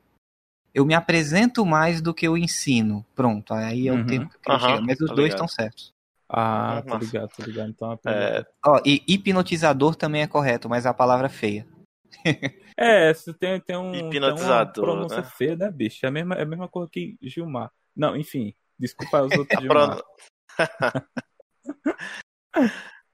[0.74, 3.04] eu me apresento mais do que eu ensino.
[3.14, 4.06] Pronto, aí é o uhum.
[4.06, 5.92] termo que eu uhum, chegar, mas os tá dois estão certos.
[6.32, 7.70] Ah, tô ligado, tô ligado.
[7.70, 8.46] Então, é...
[8.64, 11.66] Ó, e hipnotizador também é correto, mas a palavra é feia.
[12.76, 13.92] é, você tem, tem um.
[13.92, 14.72] Hipnotizador.
[14.72, 15.30] Tem uma pronúncia né?
[15.36, 16.06] feia, né, bicho?
[16.06, 17.72] É a, mesma, é a mesma coisa que Gilmar.
[17.96, 18.54] Não, enfim.
[18.78, 20.00] Desculpa os outros Gilmar.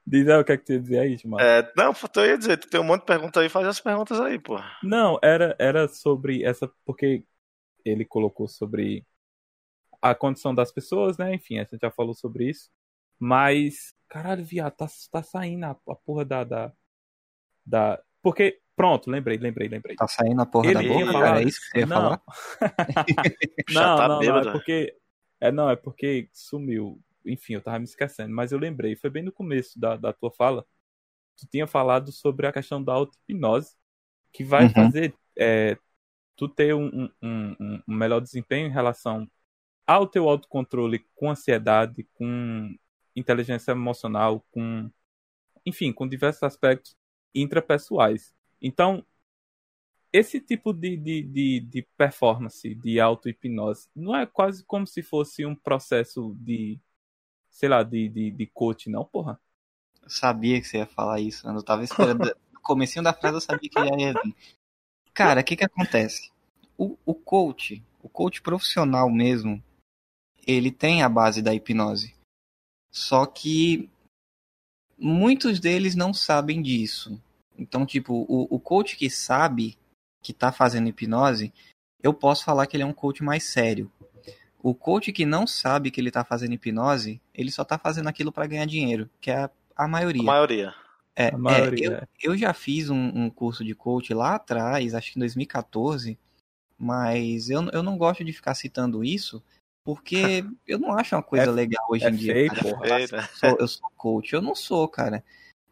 [0.05, 1.43] Diz aí o que é que tu ia dizer aí, Gilmar.
[1.43, 4.21] É, não, eu ia dizer, tu tem um monte de perguntas aí, faz as perguntas
[4.21, 4.59] aí, pô.
[4.83, 6.71] Não, era, era sobre essa.
[6.85, 7.23] Porque
[7.89, 9.05] ele colocou sobre
[10.01, 11.33] a condição das pessoas, né?
[11.33, 12.69] Enfim, a gente já falou sobre isso.
[13.19, 16.73] Mas, caralho, viado, tá, tá saindo a, a porra da, da,
[17.65, 18.01] da.
[18.21, 19.95] Porque, pronto, lembrei, lembrei, lembrei.
[19.95, 21.39] Tá saindo a porra Ele da boca, falado...
[21.39, 21.95] é isso que você ia não.
[21.95, 22.21] falar?
[23.73, 24.97] não, tá não, não, é porque.
[25.39, 27.01] É, não, é porque sumiu.
[27.25, 30.31] Enfim, eu tava me esquecendo, mas eu lembrei, foi bem no começo da, da tua
[30.31, 30.65] fala.
[31.37, 33.75] Tu tinha falado sobre a questão da auto-hipnose,
[34.31, 34.69] que vai uhum.
[34.73, 35.77] fazer é,
[36.37, 39.29] tu ter um, um, um, um melhor desempenho em relação
[39.85, 42.77] ao teu autocontrole com ansiedade, com
[43.15, 44.89] inteligência emocional, com,
[45.65, 46.95] enfim, com diversos aspectos
[47.33, 48.33] intrapessoais.
[48.61, 49.03] Então,
[50.13, 55.45] esse tipo de, de, de, de performance, de auto-hipnose, não é quase como se fosse
[55.45, 56.79] um processo de,
[57.49, 59.39] sei lá, de, de, de coach, não, porra?
[60.03, 62.23] Eu sabia que você ia falar isso, eu tava esperando.
[62.53, 64.35] no comecinho da frase eu sabia que ia vir.
[65.17, 66.31] Cara, o que que acontece?
[66.77, 69.63] O, o coach, o coach profissional mesmo,
[70.45, 72.13] ele tem a base da hipnose.
[72.91, 73.89] Só que
[74.95, 77.19] muitos deles não sabem disso.
[77.57, 79.75] Então, tipo, o, o coach que sabe
[80.21, 81.51] que está fazendo hipnose,
[82.03, 83.91] eu posso falar que ele é um coach mais sério.
[84.61, 88.31] O coach que não sabe que ele está fazendo hipnose, ele só está fazendo aquilo
[88.31, 90.21] para ganhar dinheiro, que é a, a maioria.
[90.21, 90.75] A maioria.
[91.17, 91.87] É, a maioria.
[91.87, 95.21] É, eu, eu, já fiz um, um, curso de coach lá atrás, acho que em
[95.21, 96.15] 2014,
[96.77, 99.41] mas eu, eu não gosto de ficar citando isso,
[99.83, 102.33] porque eu não acho uma coisa é, legal hoje é em dia.
[102.33, 102.99] Feio, porra.
[102.99, 104.33] Eu, sou, eu sou coach.
[104.33, 105.23] Eu não sou, cara.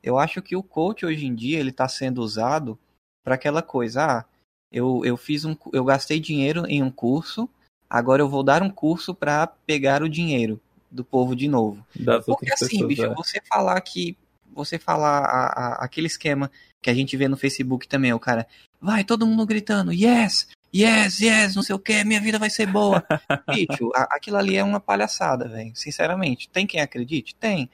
[0.01, 2.79] Eu acho que o coach hoje em dia ele está sendo usado
[3.23, 4.03] para aquela coisa.
[4.03, 4.25] Ah,
[4.71, 7.47] eu, eu fiz um, eu gastei dinheiro em um curso.
[7.87, 11.85] Agora eu vou dar um curso para pegar o dinheiro do povo de novo.
[11.95, 13.13] Das Porque assim, pessoas, bicho, é.
[13.13, 14.17] você falar que
[14.55, 16.49] você falar a, a, aquele esquema
[16.81, 18.47] que a gente vê no Facebook também, o cara,
[18.79, 22.67] vai todo mundo gritando, yes, yes, yes, não sei o que, minha vida vai ser
[22.67, 23.03] boa.
[23.53, 25.75] Bicho, aquilo ali é uma palhaçada, velho.
[25.75, 26.49] Sinceramente.
[26.49, 27.35] Tem quem acredite?
[27.35, 27.69] Tem.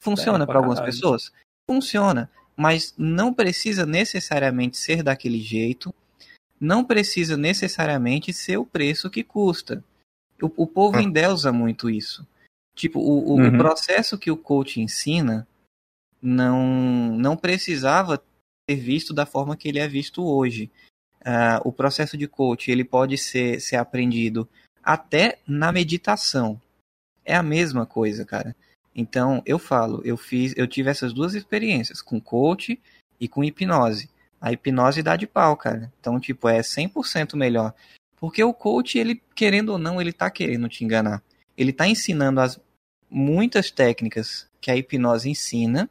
[0.00, 1.32] Funciona para algumas pessoas?
[1.68, 2.30] Funciona.
[2.56, 5.94] Mas não precisa necessariamente ser daquele jeito.
[6.60, 9.82] Não precisa necessariamente ser o preço que custa.
[10.40, 11.02] O, o povo ah.
[11.02, 12.26] endeusa muito isso.
[12.74, 13.48] Tipo, o, o, uhum.
[13.48, 15.46] o processo que o coach ensina
[16.24, 18.20] não, não precisava
[18.68, 20.70] ser visto da forma que ele é visto hoje.
[21.20, 24.48] Uh, o processo de coach ele pode ser, ser aprendido
[24.82, 26.60] até na meditação.
[27.24, 28.56] É a mesma coisa, cara.
[28.94, 32.80] Então, eu falo, eu fiz, eu tive essas duas experiências, com coach
[33.20, 34.08] e com hipnose.
[34.40, 35.92] A hipnose dá de pau, cara.
[36.00, 37.74] Então, tipo, é 100% melhor.
[38.16, 41.22] Porque o coach, ele, querendo ou não, ele tá querendo te enganar.
[41.56, 42.60] Ele tá ensinando as
[43.10, 45.90] muitas técnicas que a hipnose ensina,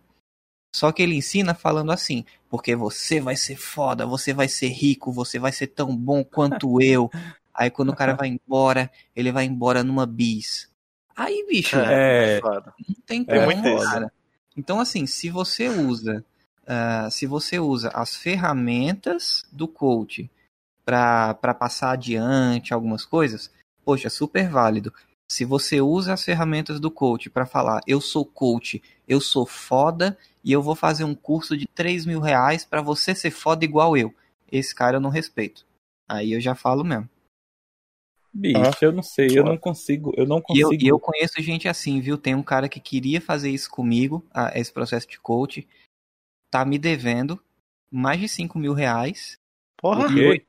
[0.73, 5.11] só que ele ensina falando assim: porque você vai ser foda, você vai ser rico,
[5.11, 7.09] você vai ser tão bom quanto eu.
[7.53, 10.71] Aí quando o cara vai embora, ele vai embora numa bis.
[11.15, 14.11] Aí, bicho, é, não tem como, é cara.
[14.57, 16.25] Então, assim, se você usa,
[16.63, 20.29] uh, se você usa as ferramentas do coach
[20.83, 23.51] para passar adiante algumas coisas,
[23.85, 24.91] poxa, super válido.
[25.31, 30.17] Se você usa as ferramentas do coach para falar, eu sou coach, eu sou foda
[30.43, 33.95] e eu vou fazer um curso de 3 mil reais para você ser foda igual
[33.95, 34.13] eu.
[34.51, 35.65] Esse cara eu não respeito.
[36.07, 37.09] Aí eu já falo mesmo.
[38.33, 40.73] Bicho, ah, eu não sei, eu não consigo, eu não consigo.
[40.73, 42.17] E eu, eu, conheço gente assim, viu?
[42.17, 44.25] Tem um cara que queria fazer isso comigo,
[44.55, 45.67] esse processo de coach,
[46.49, 47.39] tá me devendo
[47.91, 49.37] mais de 5 mil reais.
[49.77, 50.07] Porra!
[50.19, 50.43] E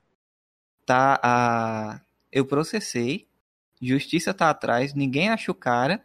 [0.87, 2.01] tá, a,
[2.33, 3.29] eu processei,
[3.83, 6.03] justiça tá atrás, ninguém acha o cara,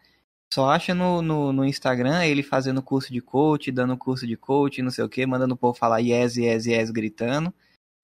[0.53, 4.81] só acha no, no, no, Instagram ele fazendo curso de coach, dando curso de coach,
[4.81, 7.53] não sei o que, mandando o povo falar yes, yes, yes, gritando.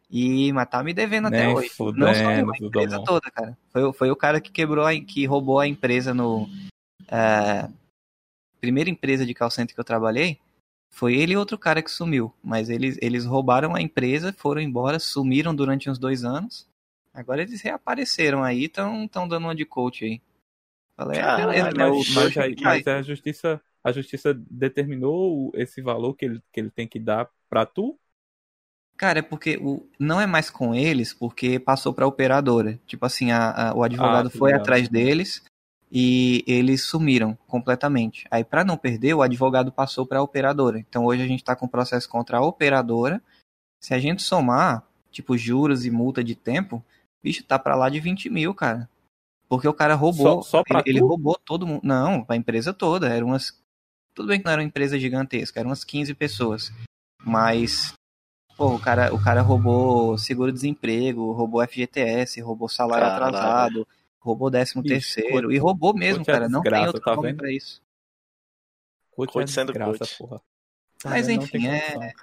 [0.10, 1.70] E, mas tá me devendo até Nem hoje.
[1.70, 3.58] Fudendo, não só eu, a empresa toda, cara.
[3.70, 6.44] Foi, foi o cara que quebrou, a, que roubou a empresa no...
[7.04, 7.74] Uh,
[8.62, 10.40] primeira empresa de call center que eu trabalhei,
[10.90, 12.32] Foi ele e outro cara que sumiu.
[12.44, 16.68] Mas eles, eles roubaram a empresa, foram embora, sumiram durante uns dois anos.
[17.14, 20.22] Agora eles reapareceram aí, estão dando uma de coach aí.
[20.98, 26.42] Falei, ah, mas, mas, aí, mas a justiça, a justiça determinou esse valor que ele,
[26.52, 28.00] que ele tem que dar pra tu?
[28.98, 32.80] Cara, é porque o, não é mais com eles, porque passou pra operadora.
[32.88, 35.44] Tipo assim, a, a o advogado ah, foi atrás deles
[35.92, 38.26] e eles sumiram completamente.
[38.32, 40.80] Aí, para não perder, o advogado passou para a operadora.
[40.80, 43.22] Então, hoje a gente está com processo contra a operadora.
[43.82, 44.82] Se a gente somar,
[45.12, 46.82] tipo, juros e multa de tempo,
[47.22, 48.90] bicho, tá para lá de 20 mil, cara.
[49.56, 50.42] Porque o cara roubou.
[50.44, 51.82] Só, só ele, ele, roubou todo mundo.
[51.84, 53.08] Não, a empresa toda.
[53.08, 53.62] Eram umas.
[54.14, 56.72] Tudo bem que não era uma empresa gigantesca, eram umas 15 pessoas.
[57.24, 57.94] Mas.
[58.58, 63.36] Pô, o cara, o cara roubou seguro-desemprego, roubou FGTS, roubou salário Caralho.
[63.36, 63.88] atrasado,
[64.18, 65.52] roubou décimo Bicho, terceiro.
[65.52, 66.48] E roubou mesmo, cara.
[66.48, 67.38] não tem outro tá nome vendo?
[67.38, 67.82] pra isso.
[69.12, 70.18] Coach, é sendo coach.
[70.18, 70.42] porra.
[71.04, 72.14] Mas enfim, é.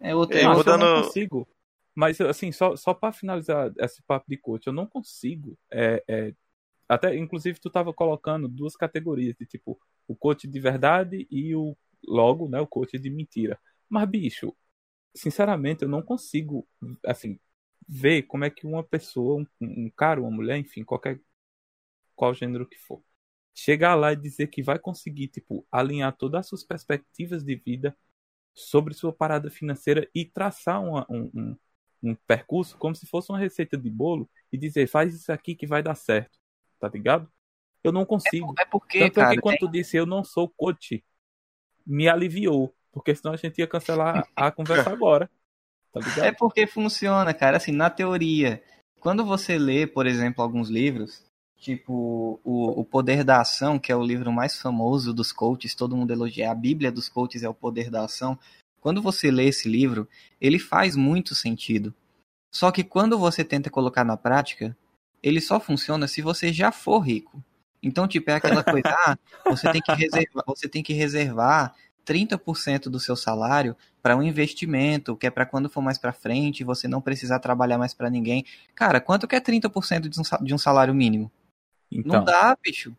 [0.00, 0.36] É outro.
[0.36, 1.48] Eu, eu não consigo.
[1.94, 5.56] Mas assim, só, só para finalizar esse papo de coach, eu não consigo.
[5.70, 6.34] É, é,
[6.94, 11.76] até, inclusive, tu tava colocando duas categorias de tipo o coach de verdade e o
[12.06, 13.58] logo, né, o coach de mentira.
[13.88, 14.54] Mas bicho,
[15.14, 16.66] sinceramente, eu não consigo,
[17.06, 17.38] assim,
[17.88, 21.20] ver como é que uma pessoa, um, um cara, uma mulher, enfim, qualquer
[22.14, 23.02] qual gênero que for,
[23.54, 27.96] chegar lá e dizer que vai conseguir, tipo, alinhar todas as suas perspectivas de vida
[28.54, 31.56] sobre sua parada financeira e traçar uma, um, um,
[32.02, 35.66] um, percurso como se fosse uma receita de bolo e dizer, faz isso aqui que
[35.66, 36.38] vai dar certo,
[36.78, 37.28] tá ligado?
[37.82, 38.54] Eu não consigo.
[38.58, 39.68] É, é porque, Tanto cara, é que quando tem...
[39.68, 41.04] tu disse eu não sou coach,
[41.86, 45.30] me aliviou, porque senão a gente ia cancelar a conversa agora.
[45.92, 47.58] Tá é porque funciona, cara.
[47.58, 48.62] Assim, na teoria,
[48.98, 51.22] quando você lê, por exemplo, alguns livros,
[51.56, 55.96] tipo o, o Poder da Ação, que é o livro mais famoso dos coaches, todo
[55.96, 56.50] mundo elogia.
[56.50, 58.38] A Bíblia dos coaches é o Poder da Ação.
[58.80, 60.08] Quando você lê esse livro,
[60.40, 61.94] ele faz muito sentido.
[62.50, 64.76] Só que quando você tenta colocar na prática,
[65.24, 67.42] ele só funciona se você já for rico.
[67.82, 71.74] Então, tipo, é aquela coisa, ah, você tem que reservar, você tem que reservar
[72.06, 76.62] 30% do seu salário para um investimento, que é para quando for mais para frente,
[76.62, 78.44] você não precisar trabalhar mais para ninguém.
[78.74, 81.32] Cara, quanto que é 30% de um, de um salário mínimo?
[81.90, 82.18] Então.
[82.18, 82.94] Não dá, bicho.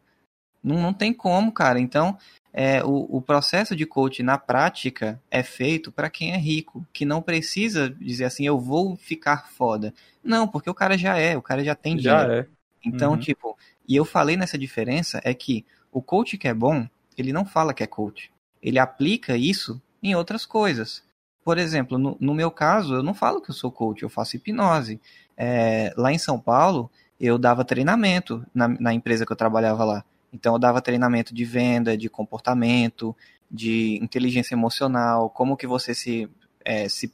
[0.63, 1.79] Não, não tem como, cara.
[1.79, 2.17] Então,
[2.51, 7.05] é, o, o processo de coaching na prática é feito para quem é rico, que
[7.05, 9.93] não precisa dizer assim, eu vou ficar foda.
[10.25, 12.41] Não, porque o cara já é, o cara já tem já dinheiro.
[12.41, 12.47] É.
[12.83, 13.19] Então, uhum.
[13.19, 13.57] tipo,
[13.87, 17.73] e eu falei nessa diferença é que o coach que é bom, ele não fala
[17.73, 18.31] que é coach
[18.65, 21.03] ele aplica isso em outras coisas.
[21.43, 24.35] Por exemplo, no, no meu caso, eu não falo que eu sou coach, eu faço
[24.35, 24.99] hipnose.
[25.37, 30.03] É, lá em São Paulo, eu dava treinamento na, na empresa que eu trabalhava lá.
[30.33, 33.15] Então, eu dava treinamento de venda, de comportamento,
[33.51, 36.27] de inteligência emocional, como que você se,
[36.65, 37.13] é, se,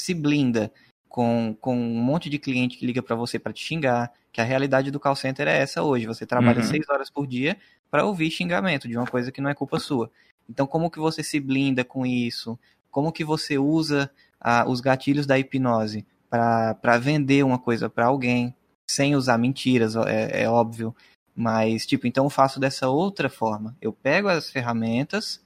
[0.00, 0.72] se blinda
[1.10, 4.44] com, com um monte de cliente que liga para você para te xingar, que a
[4.44, 6.06] realidade do call center é essa hoje.
[6.06, 6.66] Você trabalha uhum.
[6.66, 7.58] seis horas por dia
[7.90, 10.08] para ouvir xingamento de uma coisa que não é culpa sua.
[10.48, 12.56] Então, como que você se blinda com isso?
[12.92, 14.08] Como que você usa
[14.40, 18.54] ah, os gatilhos da hipnose para vender uma coisa para alguém,
[18.88, 20.94] sem usar mentiras, é, é óbvio.
[21.34, 23.76] Mas, tipo, então eu faço dessa outra forma.
[23.80, 25.42] Eu pego as ferramentas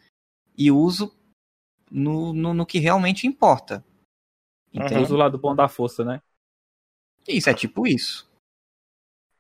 [0.58, 1.10] e uso
[1.90, 3.82] no, no, no que realmente importa.
[4.74, 6.20] Então, uso o lado bom da força, né?
[7.28, 8.28] Isso, é tipo isso.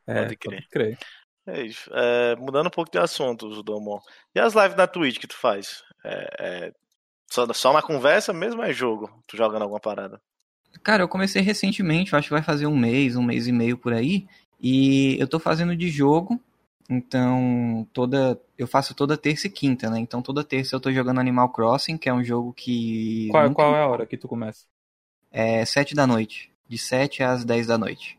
[0.06, 0.56] É, pode crer.
[0.60, 0.98] Pode crer.
[1.46, 1.90] É isso.
[1.92, 4.00] É, mudando um pouco de assunto, Domo.
[4.34, 5.82] E as lives na Twitch que tu faz?
[6.04, 6.72] É, é,
[7.30, 9.10] só, só na conversa mesmo é jogo?
[9.26, 10.20] Tu jogando alguma parada?
[10.82, 13.92] Cara, eu comecei recentemente, acho que vai fazer um mês, um mês e meio por
[13.92, 14.26] aí.
[14.60, 16.40] E eu tô fazendo de jogo.
[16.88, 18.40] Então, toda.
[18.58, 19.98] Eu faço toda terça e quinta, né?
[19.98, 23.28] Então toda terça eu tô jogando Animal Crossing, que é um jogo que.
[23.30, 23.54] Qual, nunca...
[23.54, 24.66] qual é a hora que tu começa?
[25.36, 26.52] É sete da noite.
[26.68, 28.16] De sete às dez da noite.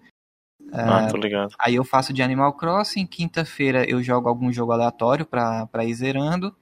[0.73, 1.55] Ah, tô ligado.
[1.57, 5.93] Aí eu faço de Animal Crossing, quinta-feira eu jogo algum jogo aleatório pra, pra ir
[5.93, 6.53] zerando.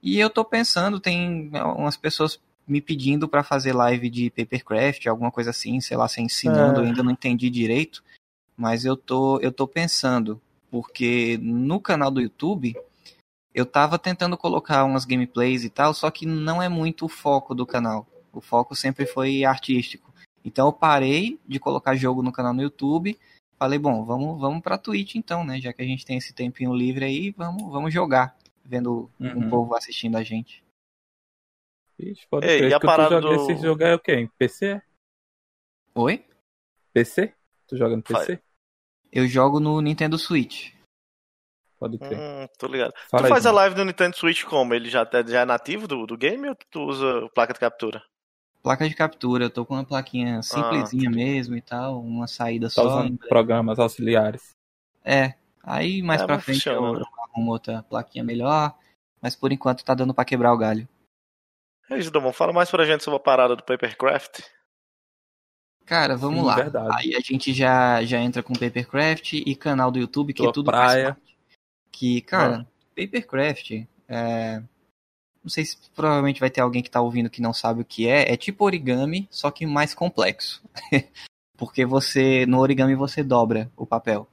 [0.00, 5.32] E eu tô pensando, tem umas pessoas me pedindo para fazer live de Papercraft, alguma
[5.32, 6.86] coisa assim, sei lá, se ensinando, é.
[6.86, 8.04] ainda não entendi direito.
[8.56, 10.40] Mas eu tô, eu tô pensando,
[10.70, 12.76] porque no canal do YouTube
[13.52, 17.54] eu tava tentando colocar umas gameplays e tal, só que não é muito o foco
[17.54, 18.06] do canal.
[18.32, 20.12] O foco sempre foi artístico.
[20.44, 23.18] Então eu parei de colocar jogo no canal no YouTube.
[23.58, 25.60] Falei, bom, vamos, vamos pra Twitch então, né?
[25.60, 28.36] Já que a gente tem esse tempinho livre aí, vamos, vamos jogar.
[28.64, 29.38] Vendo uhum.
[29.38, 30.64] um povo assistindo a gente.
[31.98, 33.50] Ixi, pode Ei, E a parada joga, do...
[33.50, 34.14] Esse jogo é o quê?
[34.14, 34.82] Em PC?
[35.94, 36.24] Oi?
[36.92, 37.34] PC?
[37.68, 38.40] Tu joga no PC?
[39.12, 40.72] Eu jogo no Nintendo Switch.
[41.78, 42.18] Pode crer.
[42.18, 42.94] Hum, tô ligado.
[43.10, 43.56] Fala tu aí, faz a João.
[43.56, 44.72] live do Nintendo Switch como?
[44.72, 48.02] Ele já, já é nativo do, do game ou tu usa placa de captura?
[48.62, 52.70] Placa de captura, eu tô com uma plaquinha simplesinha mesmo e tal, uma saída Tá
[52.74, 52.86] só.
[52.86, 54.54] usando programas auxiliares.
[55.04, 57.00] É, aí mais É, pra frente funciona, né?
[57.00, 58.72] eu arrumo outra plaquinha melhor,
[59.20, 60.88] mas por enquanto tá dando pra quebrar o galho.
[61.90, 64.42] Ei, Gidomon, fala mais pra gente sobre a parada do Papercraft.
[65.84, 66.54] Cara, vamos Sim, lá.
[66.54, 66.96] verdade.
[66.96, 70.52] Aí a gente já, já entra com Papercraft e canal do YouTube, que Tua é
[70.52, 71.04] tudo praia.
[71.04, 71.38] faz parte.
[71.90, 74.62] Que, cara, Papercraft, é...
[75.42, 78.06] não sei se provavelmente vai ter alguém que tá ouvindo que não sabe o que
[78.06, 78.32] é.
[78.32, 80.62] É tipo origami, só que mais complexo.
[81.56, 84.28] Porque você, no origami você dobra o papel.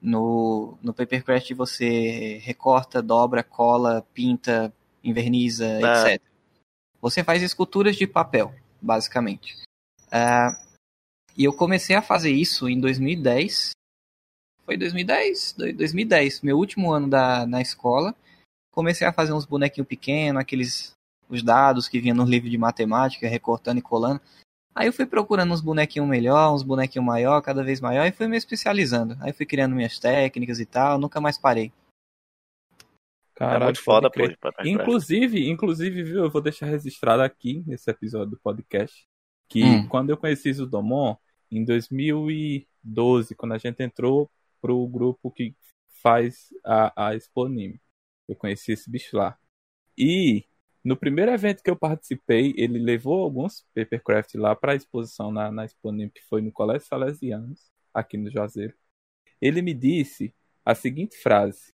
[0.00, 4.72] No, no Papercraft você recorta, dobra, cola, pinta,
[5.02, 6.10] inverniza, Ah.
[6.12, 6.22] etc.
[7.00, 9.56] Você faz esculturas de papel, basicamente.
[10.10, 10.58] Ah,
[11.36, 13.70] e eu comecei a fazer isso em 2010.
[14.64, 15.52] Foi 2010?
[15.56, 18.14] Do- 2010, meu último ano da, na escola.
[18.74, 20.96] Comecei a fazer uns bonequinhos pequenos, aqueles
[21.28, 24.20] os dados que vinham no livro de matemática, recortando e colando.
[24.74, 28.26] Aí eu fui procurando uns bonequinhos melhor, uns bonequinhos maior, cada vez maior, e fui
[28.26, 29.16] me especializando.
[29.20, 31.72] Aí fui criando minhas técnicas e tal, nunca mais parei.
[33.34, 34.22] Caralho, é foda, pô.
[34.64, 39.06] Inclusive, inclusive, viu, eu vou deixar registrado aqui nesse episódio do podcast
[39.48, 39.88] que Hum.
[39.88, 41.16] quando eu conheci o Domon,
[41.50, 44.28] em 2012, quando a gente entrou
[44.60, 45.54] pro grupo que
[46.02, 47.80] faz a, a Expo Anime,
[48.28, 49.38] eu conheci esse bicho lá.
[49.96, 50.44] E
[50.84, 55.50] no primeiro evento que eu participei, ele levou alguns papercraft lá para a exposição na,
[55.50, 58.74] na Expo Anime, que foi no Colégio Salesianos, aqui no Juazeiro.
[59.40, 60.34] Ele me disse
[60.64, 61.72] a seguinte frase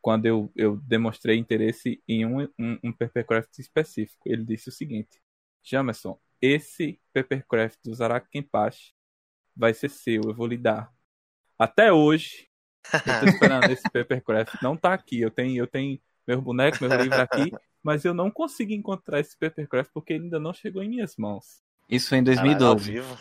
[0.00, 4.22] quando eu, eu demonstrei interesse em um, um, um papercraft específico.
[4.26, 5.20] Ele disse o seguinte:
[5.62, 8.92] Jamerson, esse papercraft do Zaraki Kenpachi
[9.54, 10.92] vai ser seu, eu vou lhe dar.
[11.58, 12.47] Até hoje,
[12.92, 14.54] eu tô esperando esse papercraft.
[14.62, 18.30] Não tá aqui, eu tenho, eu tenho meu boneco, meu livro aqui, mas eu não
[18.30, 21.60] consigo encontrar esse papercraft porque ele ainda não chegou em minhas mãos.
[21.88, 22.92] Isso foi em Caralho, ao 2012.
[22.92, 23.18] vivo.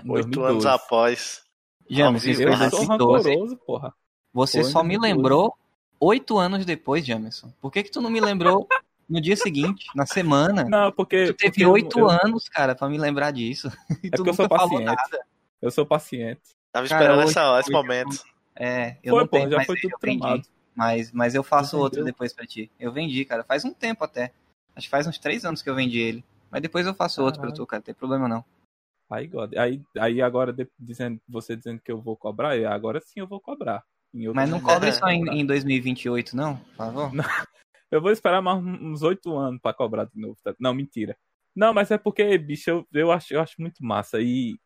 [0.00, 0.50] Oito 2012.
[0.52, 1.42] anos após.
[1.88, 3.28] Jamerson, Ao isso foi em Eu sou 2012.
[3.28, 3.94] rancoroso, porra.
[4.32, 5.00] Você Foi só me 2012.
[5.16, 5.54] lembrou
[6.00, 7.52] oito anos depois, Jamerson.
[7.60, 8.66] Por que que tu não me lembrou
[9.08, 10.64] no dia seguinte, na semana?
[10.64, 11.26] Não, porque.
[11.26, 13.68] Tu teve oito eu- anos, cara, pra me lembrar disso.
[14.04, 14.84] E É tu porque eu sou paciente.
[14.84, 15.26] nada.
[15.60, 16.40] Eu sou paciente.
[16.72, 18.24] Tava Cara, esperando hoje essa, esse momento.
[18.60, 20.20] É, eu Foi, não pô, tenho já mais foi tudo eu vendi.
[20.20, 20.42] tramado.
[20.76, 22.70] Mas, mas eu faço Tu outro depois pra ti.
[22.78, 23.42] Eu vendi, cara.
[23.42, 24.32] Faz um tempo até.
[24.76, 26.22] Acho que faz uns três anos que eu vendi ele.
[26.50, 27.56] Mas depois eu faço outro pra Caralho.
[27.64, 27.80] tu, cara.
[27.80, 28.44] Não tem problema não.
[29.10, 29.56] Aí, God.
[29.56, 33.26] Aí, aí agora, de- dizendo, você dizendo que eu vou cobrar, é, agora sim eu
[33.26, 33.82] vou cobrar.
[34.14, 35.34] Em Mas não cobre só em, cobrar.
[35.36, 36.56] em 2028, não?
[36.56, 37.10] Por favor.
[37.90, 40.38] Eu vou esperar mais uns oito anos pra cobrar de novo.
[40.44, 40.54] tá?
[40.60, 41.16] Não, mentira.
[41.56, 44.20] Não, mas é porque, bicho, eu, eu, acho, eu acho muito massa.
[44.20, 44.56] E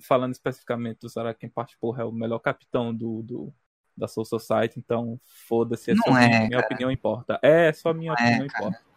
[0.00, 3.54] falando especificamente do Sarakin Parte, porra, é o melhor capitão do, do,
[3.96, 6.66] da Soul Society, então foda-se, é Não minha, é, minha cara.
[6.66, 7.38] opinião importa.
[7.42, 8.68] É, só minha Não é, opinião cara.
[8.68, 8.90] importa.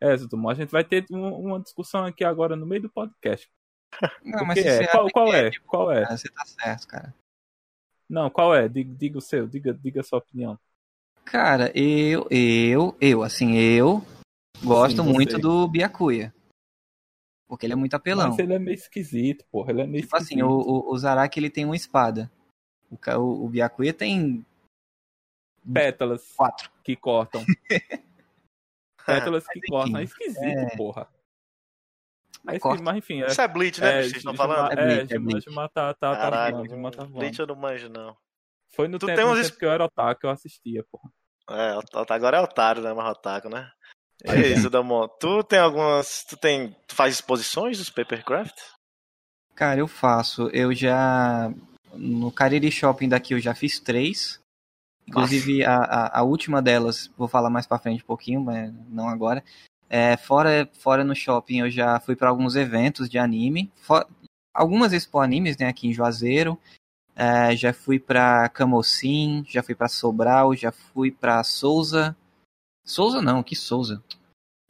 [0.00, 3.48] É, Zudumo, a gente vai ter um- uma discussão aqui agora no meio do podcast.
[4.24, 4.86] Não, mas é?
[4.88, 5.50] Qual, qual é?
[5.50, 6.04] tipo, Qual é?
[6.06, 7.14] Você tá certo, cara.
[8.08, 8.68] Não, qual é?
[8.68, 10.58] Diga, diga o seu, diga, diga a sua opinião.
[11.24, 14.04] Cara, eu, eu, eu, assim, eu
[14.62, 16.34] gosto Sim, muito do Byakuya.
[17.52, 18.30] Porque ele é muito apelão.
[18.30, 19.72] Mas ele é meio esquisito, porra.
[19.72, 20.46] Ele é meio Tipo assim, esquisito.
[20.48, 22.32] o, o, o Zaraki ele tem uma espada.
[22.90, 24.42] O, o, o Byakuya tem
[25.70, 26.70] Pétalas quatro.
[26.82, 27.44] que cortam.
[29.04, 30.00] Pétalas que cortam.
[30.00, 30.76] É esquisito, é.
[30.78, 31.06] porra.
[32.48, 32.76] É corta.
[32.76, 33.22] esquisito, mas enfim.
[33.22, 34.02] É, Isso é Bleach, né, é?
[34.02, 34.70] Vocês estão falando?
[34.70, 35.44] É É, Bleach, é Bleach.
[35.44, 37.04] Juma tá, tá, tá Caralho, voando, Juma tá.
[37.04, 38.16] Bleach eu não manjo, não.
[38.74, 41.12] Foi no Tu tempo, tem uns tempo que eu era otaku que eu assistia, porra.
[41.50, 41.78] É,
[42.14, 42.94] agora é otário, né?
[42.94, 43.70] Mais otaku, né?
[44.24, 44.54] É.
[44.56, 46.24] Zudamon, tu tem algumas.
[46.28, 46.76] Tu tem.
[46.86, 48.56] Tu faz exposições dos Papercraft?
[49.54, 50.48] Cara, eu faço.
[50.52, 51.52] Eu já.
[51.94, 54.40] No Cariri Shopping daqui eu já fiz três.
[55.06, 59.08] Inclusive, a, a, a última delas, vou falar mais pra frente um pouquinho, mas não
[59.08, 59.42] agora.
[59.90, 63.70] É, fora, fora no shopping, eu já fui pra alguns eventos de anime.
[63.82, 64.06] Fo-
[64.54, 66.58] algumas expo animes, né, aqui em Juazeiro.
[67.14, 72.16] É, já fui pra Camocim, já fui pra Sobral, já fui pra Souza.
[72.84, 74.02] Souza não, que Souza?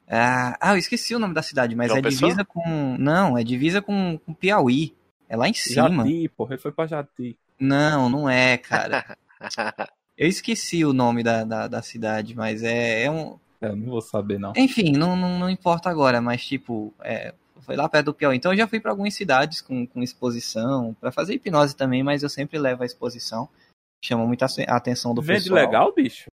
[0.09, 2.97] Ah, ah, eu esqueci o nome da cidade, mas é divisa com.
[2.99, 4.95] Não, é divisa com, com Piauí.
[5.29, 6.05] É lá em cima.
[6.05, 6.55] Jati, porra.
[6.55, 7.39] Ele foi pra Jati.
[7.59, 9.17] Não, não é, cara.
[10.17, 13.39] Eu esqueci o nome da, da, da cidade, mas é, é um.
[13.61, 14.53] É, eu não vou saber, não.
[14.57, 18.37] Enfim, não, não, não importa agora, mas tipo, é, foi lá perto do Piauí.
[18.37, 22.23] Então eu já fui pra algumas cidades com, com exposição, pra fazer hipnose também, mas
[22.23, 23.49] eu sempre levo a exposição.
[24.05, 25.61] Chama muita atenção do Vende pessoal.
[25.61, 26.27] legal, bicho?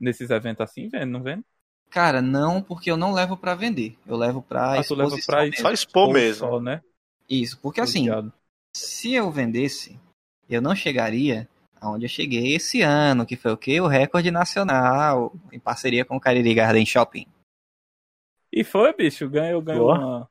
[0.00, 1.44] Nesses eventos assim, vende, não vende?
[1.90, 3.96] Cara, não, porque eu não levo pra vender.
[4.06, 5.08] Eu levo pra Ah, tu exposição.
[5.08, 5.56] leva pra mesmo.
[5.60, 6.48] Só expor mesmo.
[6.48, 6.82] Só, né?
[7.28, 8.32] Isso, porque assim, Ligado.
[8.76, 9.98] se eu vendesse,
[10.48, 11.48] eu não chegaria
[11.82, 13.80] Onde eu cheguei esse ano, que foi o quê?
[13.80, 17.26] O recorde nacional, em parceria com o Cariri Garden Shopping.
[18.50, 20.28] E foi, bicho, ganhou, ganhou uma...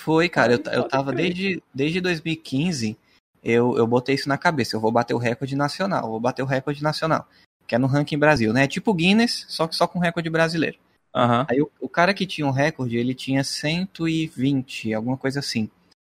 [0.00, 2.98] Foi, cara, eu, eu tava desde, desde 2015,
[3.42, 6.46] eu, eu botei isso na cabeça, eu vou bater o recorde nacional, vou bater o
[6.46, 7.28] recorde nacional,
[7.72, 8.64] que é no ranking Brasil, né?
[8.64, 10.76] É tipo Guinness, só que só com recorde brasileiro.
[11.16, 11.46] Uhum.
[11.48, 15.70] Aí o, o, cara que tinha um recorde, ele tinha 120, alguma coisa assim.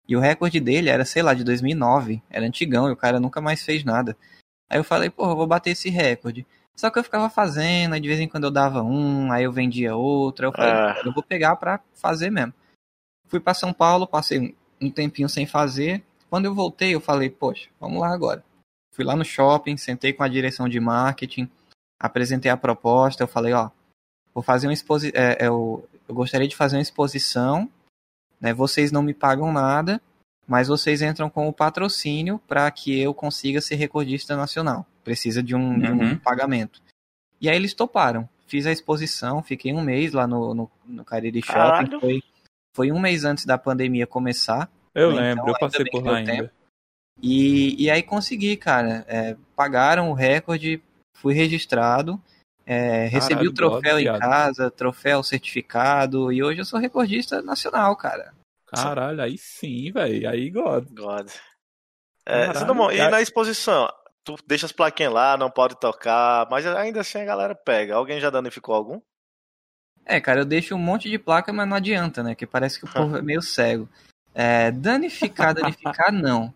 [0.07, 2.23] E o recorde dele era, sei lá, de 2009.
[2.29, 4.15] Era antigão e o cara nunca mais fez nada.
[4.69, 6.47] Aí eu falei, porra, eu vou bater esse recorde.
[6.77, 9.53] Só que eu ficava fazendo, aí de vez em quando eu dava um, aí eu
[9.53, 10.45] vendia outro.
[10.45, 11.03] Aí eu falei, Ah.
[11.07, 12.53] eu vou pegar pra fazer mesmo.
[13.29, 16.05] Fui pra São Paulo, passei um tempinho sem fazer.
[16.29, 18.45] Quando eu voltei, eu falei, poxa, vamos lá agora.
[18.97, 21.51] Fui lá no shopping, sentei com a direção de marketing,
[22.01, 23.23] apresentei a proposta.
[23.23, 23.69] Eu falei, ó,
[24.35, 25.21] vou fazer uma exposição.
[25.39, 27.71] eu, eu gostaria de fazer uma exposição.
[28.41, 28.55] Né?
[28.55, 30.01] Vocês não me pagam nada,
[30.49, 34.87] mas vocês entram com o patrocínio para que eu consiga ser recordista nacional.
[35.05, 36.19] Precisa de um, de um Uhum.
[36.19, 36.81] pagamento.
[37.39, 38.27] E aí eles toparam.
[38.47, 42.01] Fiz a exposição, fiquei um mês lá no, no, no Cariri Shopping.
[42.01, 42.23] Foi,
[42.75, 44.71] foi um mês antes da pandemia começar.
[44.95, 46.51] Eu Então, lembro, eu passei por lá ainda.
[47.23, 49.05] E, e aí consegui, cara.
[49.09, 50.83] É, pagaram o recorde,
[51.14, 52.21] fui registrado,
[52.64, 54.21] é, recebi o troféu God, em viado.
[54.21, 58.35] casa, troféu certificado, e hoje eu sou recordista nacional, cara.
[58.67, 60.29] Caralho, aí sim, velho.
[60.29, 60.89] Aí God.
[60.91, 61.31] God.
[62.27, 63.89] É, Caralho, e na exposição?
[64.25, 67.95] Tu deixa as plaquinhas lá, não pode tocar, mas ainda assim a galera pega.
[67.95, 69.01] Alguém já danificou algum?
[70.05, 72.35] É, cara, eu deixo um monte de placa, mas não adianta, né?
[72.35, 73.89] Que parece que o povo é meio cego.
[74.35, 76.53] É, danificar, danificar, não.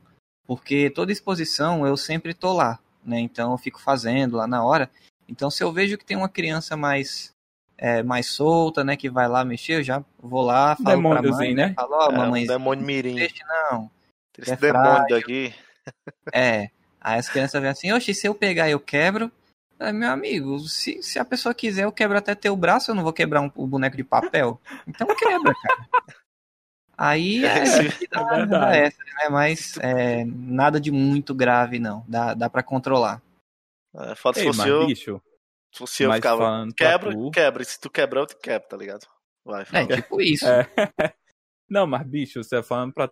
[0.50, 3.20] Porque toda exposição eu sempre tô lá, né?
[3.20, 4.90] Então eu fico fazendo lá na hora.
[5.28, 7.32] Então se eu vejo que tem uma criança mais
[7.78, 8.96] é, mais solta, né?
[8.96, 11.72] Que vai lá mexer, eu já vou lá, falo pra mãe, Demôniozinho, né?
[11.76, 13.14] Falo, ó, é, um mamãezinha, demônio não mirim.
[13.14, 13.88] deixe não.
[14.36, 15.20] Esse é demônio frágil.
[15.20, 15.54] daqui.
[16.34, 16.70] É.
[17.00, 19.30] Aí as crianças vêm assim, oxe, se eu pegar eu quebro.
[19.78, 23.04] É, meu amigo, se, se a pessoa quiser, eu quebro até teu braço, eu não
[23.04, 24.60] vou quebrar um, um boneco de papel.
[24.84, 25.86] Então quebra, cara.
[27.02, 28.46] Aí é, é verdade.
[28.50, 29.28] dá essa, né?
[29.30, 32.04] Mas é, nada de muito grave, não.
[32.06, 33.22] Dá, dá pra controlar.
[33.94, 35.22] É, foda se Ei, fosse mas, eu, bicho,
[35.72, 36.66] se fosse eu ficava.
[36.76, 37.62] Quebra, tu- quebra.
[37.62, 39.06] E se tu quebrar, eu te quebro, tá ligado?
[39.42, 40.46] Vai, É tipo isso.
[40.46, 40.66] É.
[41.68, 43.10] Não, mas bicho, você falando, pra,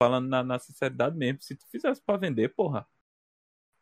[0.00, 2.86] falando na, na sinceridade mesmo, se tu fizesse pra vender, porra,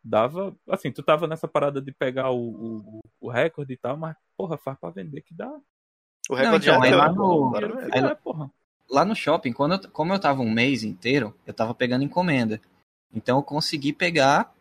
[0.02, 0.56] dava.
[0.68, 4.56] Assim, tu tava nessa parada de pegar o, o, o recorde e tal, mas, porra,
[4.56, 5.50] faz pra vender que dá.
[6.30, 7.14] O recorde então, já aí deu, lá né?
[7.14, 8.50] no- que aí- dá, porra.
[8.92, 12.60] Lá no shopping, quando eu- como eu tava um mês inteiro, eu tava pegando encomenda.
[13.14, 14.52] Então eu consegui pegar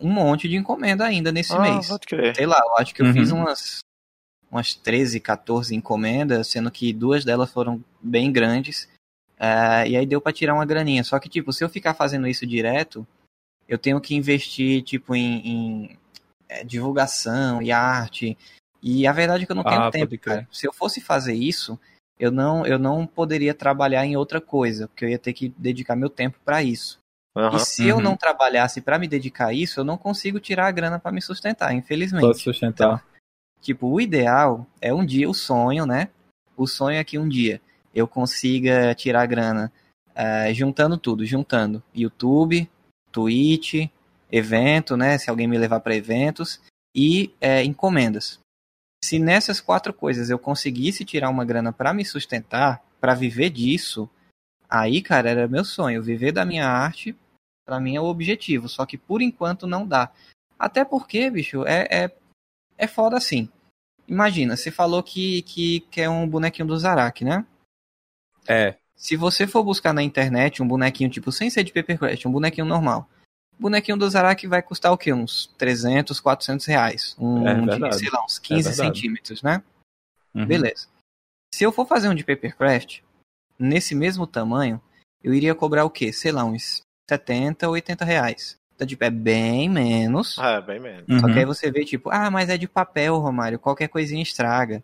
[0.00, 1.86] um monte de encomenda ainda nesse Ah, mês.
[1.86, 2.34] pode crer.
[2.34, 3.12] sei lá, eu acho que eu Uhum.
[3.12, 3.78] fiz umas,
[4.50, 8.88] umas 13, 14 encomendas, sendo que duas delas foram bem grandes.
[9.44, 11.02] eh, e aí deu pra tirar uma graninha.
[11.02, 13.04] Só que, tipo, se eu ficar fazendo isso direto,
[13.68, 15.98] eu tenho que investir, tipo, em, em,
[16.48, 18.38] eh, divulgação e arte.
[18.80, 20.48] E a verdade é que eu não tenho Ah, tempo, cara.
[20.52, 21.76] Se eu fosse fazer isso,
[22.18, 25.96] eu não, eu não poderia trabalhar em outra coisa, porque eu ia ter que dedicar
[25.96, 26.98] meu tempo pra isso.
[27.36, 27.56] Aham.
[27.56, 28.02] E se eu Uhum.
[28.02, 31.22] não trabalhasse pra me dedicar a isso, eu não consigo tirar a grana pra me
[31.22, 32.26] sustentar, infelizmente.
[32.26, 33.04] Pode sustentar.
[33.60, 36.08] Tipo, o ideal é um dia, o sonho, né?
[36.56, 37.60] O sonho é que um dia
[37.94, 39.72] eu consiga tirar grana
[40.14, 42.68] eh, juntando tudo, juntando YouTube,
[43.10, 43.88] Twitch,
[44.30, 45.16] evento, né?
[45.18, 46.60] Se alguém me levar para eventos
[46.94, 48.40] e eh, encomendas.
[49.04, 54.08] Se nessas quatro coisas eu conseguisse tirar uma grana para me sustentar, para viver disso,
[54.68, 56.02] aí, cara, era meu sonho.
[56.02, 57.16] Viver da minha arte,
[57.64, 58.68] para mim é o objetivo.
[58.68, 60.10] Só que por enquanto não dá.
[60.58, 62.16] Até porque, bicho, é, é,
[62.78, 63.48] é foda assim.
[64.06, 67.44] Imagina, você falou que, que quer um bonequinho do Zarak, né?
[68.46, 68.76] É.
[68.94, 72.66] Se você for buscar na internet um bonequinho, tipo, sem ser de Papercraft, um bonequinho
[72.66, 73.08] normal.
[73.62, 75.12] Bonequinho do Zarak vai custar o quê?
[75.12, 77.16] Uns 300, 400 reais.
[77.18, 78.76] Um, É de, sei lá, uns 15 verdade.
[78.98, 79.62] centímetros, né?
[80.34, 80.46] Uhum.
[80.46, 80.88] Beleza.
[81.54, 83.00] Se eu for fazer um de Papercraft,
[83.58, 84.80] nesse mesmo tamanho,
[85.22, 86.12] eu iria cobrar o quê?
[86.12, 88.56] Sei lá, uns 70, 80 reais.
[88.74, 90.38] Então, tipo, é bem menos.
[90.38, 91.04] Ah, bem menos.
[91.20, 91.38] Só que Uhum.
[91.38, 94.82] aí você vê, tipo, ah, mas é de papel, Romário, qualquer coisinha estraga.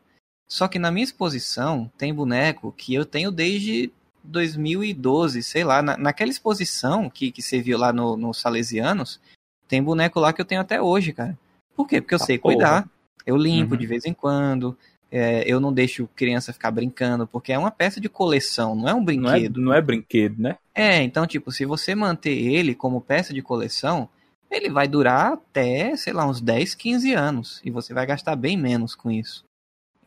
[0.49, 3.93] Só que na minha exposição tem boneco que eu tenho desde
[4.25, 5.83] 2012, sei lá.
[5.83, 9.21] Na, naquela exposição que, que você viu lá no, no Salesianos,
[9.67, 11.39] tem boneco lá que eu tenho até hoje, cara.
[11.77, 12.01] Por quê?
[12.01, 12.55] Porque eu Ah, sei porra.
[12.55, 12.89] cuidar.
[13.27, 13.81] Eu limpo Uhum.
[13.81, 14.77] de vez em quando.
[15.11, 18.93] é, eu não deixo criança ficar brincando, porque é uma peça de coleção, não é
[18.93, 19.59] um Não é, brinquedo.
[19.61, 20.59] não é brinquedo, né?
[20.75, 24.07] É, então, tipo, se você manter ele como peça de coleção,
[24.51, 27.59] ele vai durar até, sei lá, uns 10, 15 anos.
[27.65, 29.45] E você vai gastar bem menos com isso.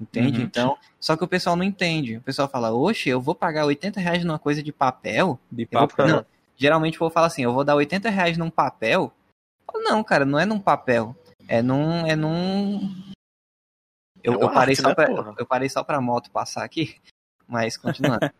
[0.01, 0.39] Entende?
[0.39, 0.45] Uhum.
[0.45, 2.17] Então, só que o pessoal não entende.
[2.17, 5.39] O pessoal fala, oxe, eu vou pagar 80 reais numa coisa de papel?
[5.51, 6.25] De Eu vou- não,
[6.57, 9.13] geralmente o povo fala assim, eu vou dar 80 reais num papel.
[9.75, 11.15] Não, cara, não é num papel.
[11.47, 12.05] É num.
[12.07, 13.11] É num.
[14.23, 16.95] Eu, é eu parei, arte, só né, pra, eu parei só pra moto passar aqui,
[17.47, 18.31] mas continuando.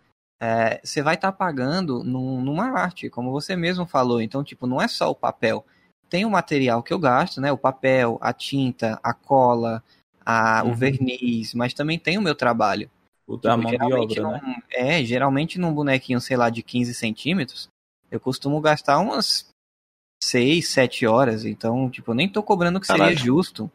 [0.42, 4.22] é, você vai estar tá pagando num, numa arte, como você mesmo falou.
[4.22, 5.66] Então, tipo, não é só o papel.
[6.10, 7.52] Tem o material que eu gasto, né?
[7.52, 9.82] O papel, a tinta, a cola,
[10.26, 10.72] a, uhum.
[10.72, 12.90] o verniz, mas também tem o meu trabalho.
[13.28, 14.64] O tipo, da mão de obra, num, né?
[14.72, 17.70] É, geralmente num bonequinho, sei lá, de 15 centímetros,
[18.10, 19.50] eu costumo gastar umas
[20.24, 21.46] 6, 7 horas.
[21.46, 23.72] Então, tipo, eu nem tô cobrando o que seria justo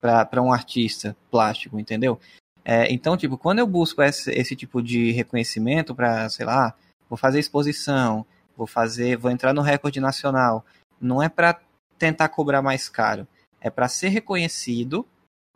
[0.00, 2.18] para um artista plástico, entendeu?
[2.64, 6.74] É, então, tipo, quando eu busco esse, esse tipo de reconhecimento para, sei lá,
[7.08, 8.24] vou fazer exposição,
[8.56, 10.64] vou fazer, vou entrar no recorde nacional,
[11.00, 11.58] não é para
[11.98, 13.26] tentar cobrar mais caro,
[13.60, 15.06] é para ser reconhecido,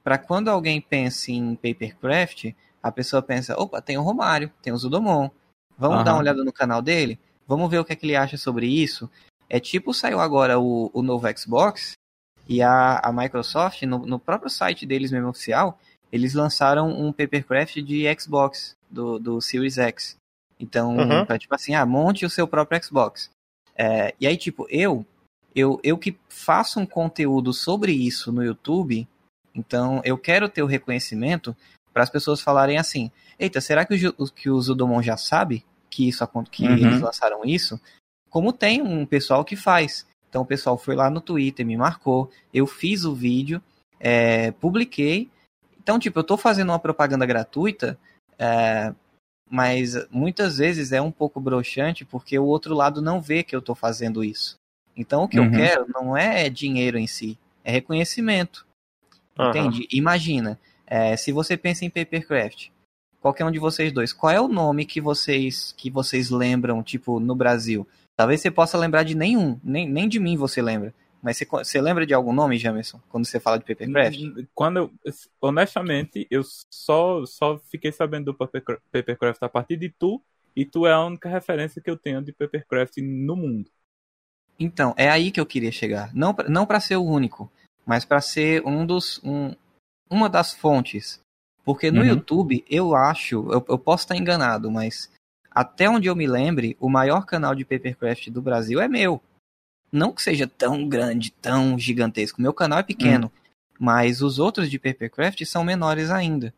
[0.05, 2.53] para quando alguém pense em papercraft,
[2.83, 5.31] a pessoa pensa, opa, tem o Romário, tem o Zudomon,
[5.77, 6.05] vamos uhum.
[6.05, 8.67] dar uma olhada no canal dele, vamos ver o que, é que ele acha sobre
[8.67, 9.11] isso.
[9.49, 11.95] É tipo, saiu agora o, o novo Xbox,
[12.49, 15.79] e a, a Microsoft, no, no próprio site deles mesmo oficial,
[16.13, 20.17] eles lançaram um papercraft de Xbox, do, do Series X.
[20.61, 21.25] Então, uhum.
[21.25, 23.31] pra, tipo assim, ah, monte o seu próprio Xbox.
[23.77, 25.05] É, e aí, tipo, eu,
[25.55, 29.09] eu, eu que faço um conteúdo sobre isso no YouTube,
[29.55, 31.57] então eu quero ter o reconhecimento
[31.93, 36.09] para as pessoas falarem assim: eita, será que o, que o Zudomon já sabe que,
[36.09, 36.75] isso, que uhum.
[36.75, 37.81] eles lançaram isso?
[38.29, 40.07] Como tem um pessoal que faz.
[40.29, 43.63] Então o pessoal foi lá no Twitter, me marcou, eu fiz o vídeo,
[44.01, 45.31] é, publiquei.
[45.81, 47.97] Então, tipo, eu estou fazendo uma propaganda gratuita,
[48.37, 48.93] é,
[49.49, 53.61] mas muitas vezes é um pouco broxante porque o outro lado não vê que eu
[53.61, 54.57] estou fazendo isso.
[54.97, 55.47] Então o que uhum.
[55.47, 58.67] eu quero não é dinheiro em si, é reconhecimento.
[59.39, 59.49] Uhum.
[59.49, 59.89] Entende?
[59.93, 62.69] Imagina, é, se você pensa em papercraft,
[63.21, 67.19] qualquer um de vocês dois, qual é o nome que vocês que vocês lembram, tipo,
[67.19, 67.87] no Brasil?
[68.17, 70.95] Talvez você possa lembrar de nenhum, nem, nem de mim você lembra.
[71.23, 74.19] Mas você, você lembra de algum nome, Jamerson, quando você fala de Papercraft?
[74.55, 74.91] Quando eu,
[75.41, 80.23] honestamente, eu só, só fiquei sabendo do Papercraft a partir de tu,
[80.55, 83.71] e tu é a única referência que eu tenho de Papercraft no mundo.
[84.61, 86.15] Então, é aí que eu queria chegar.
[86.15, 87.51] Não, não para ser o único,
[87.85, 89.55] mas para ser um dos, um,
[90.11, 91.21] uma das fontes.
[91.65, 92.07] Porque no uhum.
[92.07, 95.11] YouTube, eu acho, eu, eu posso estar enganado, mas
[95.51, 99.23] até onde eu me lembre, o maior canal de papercraft do Brasil é meu.
[99.91, 102.43] Não que seja tão grande, tão gigantesco.
[102.43, 103.51] Meu canal é pequeno, hum.
[103.79, 106.53] mas os outros de papercraft são menores ainda.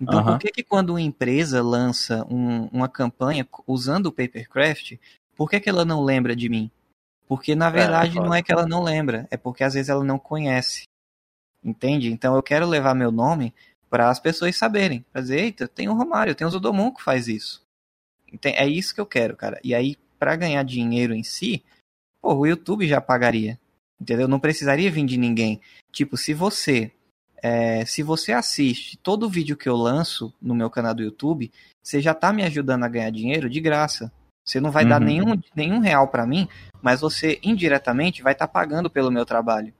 [0.00, 0.24] Então, uhum.
[0.24, 4.94] por que, que quando uma empresa lança um, uma campanha usando o papercraft,
[5.36, 6.70] por que, que ela não lembra de mim?
[7.32, 9.88] Porque na é, verdade é, não é que ela não lembra, é porque às vezes
[9.88, 10.82] ela não conhece.
[11.64, 12.12] Entende?
[12.12, 13.54] Então eu quero levar meu nome
[13.88, 15.02] para as pessoas saberem.
[15.10, 17.64] Pra dizer, eita, tem o Romário, tem o Zodomon que faz isso.
[18.44, 19.58] É isso que eu quero, cara.
[19.64, 21.64] E aí, para ganhar dinheiro em si,
[22.20, 23.58] pô, o YouTube já pagaria.
[23.98, 24.28] Entendeu?
[24.28, 25.58] Não precisaria vir de ninguém.
[25.90, 26.92] Tipo, se você.
[27.38, 31.50] É, se você assiste todo vídeo que eu lanço no meu canal do YouTube,
[31.82, 34.12] você já tá me ajudando a ganhar dinheiro de graça.
[34.44, 34.90] Você não vai uhum.
[34.90, 36.48] dar nenhum, nenhum real para mim,
[36.80, 39.72] mas você indiretamente vai estar tá pagando pelo meu trabalho.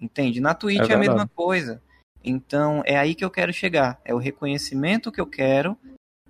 [0.00, 0.40] Entende?
[0.40, 1.82] Na Twitch é, é a mesma coisa.
[2.22, 4.00] Então é aí que eu quero chegar.
[4.04, 5.76] É o reconhecimento que eu quero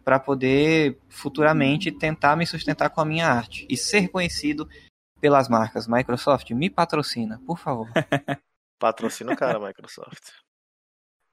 [0.05, 4.66] para poder futuramente tentar me sustentar com a minha arte e ser conhecido
[5.21, 5.87] pelas marcas.
[5.87, 7.89] Microsoft, me patrocina, por favor.
[8.81, 10.31] patrocina o cara, Microsoft.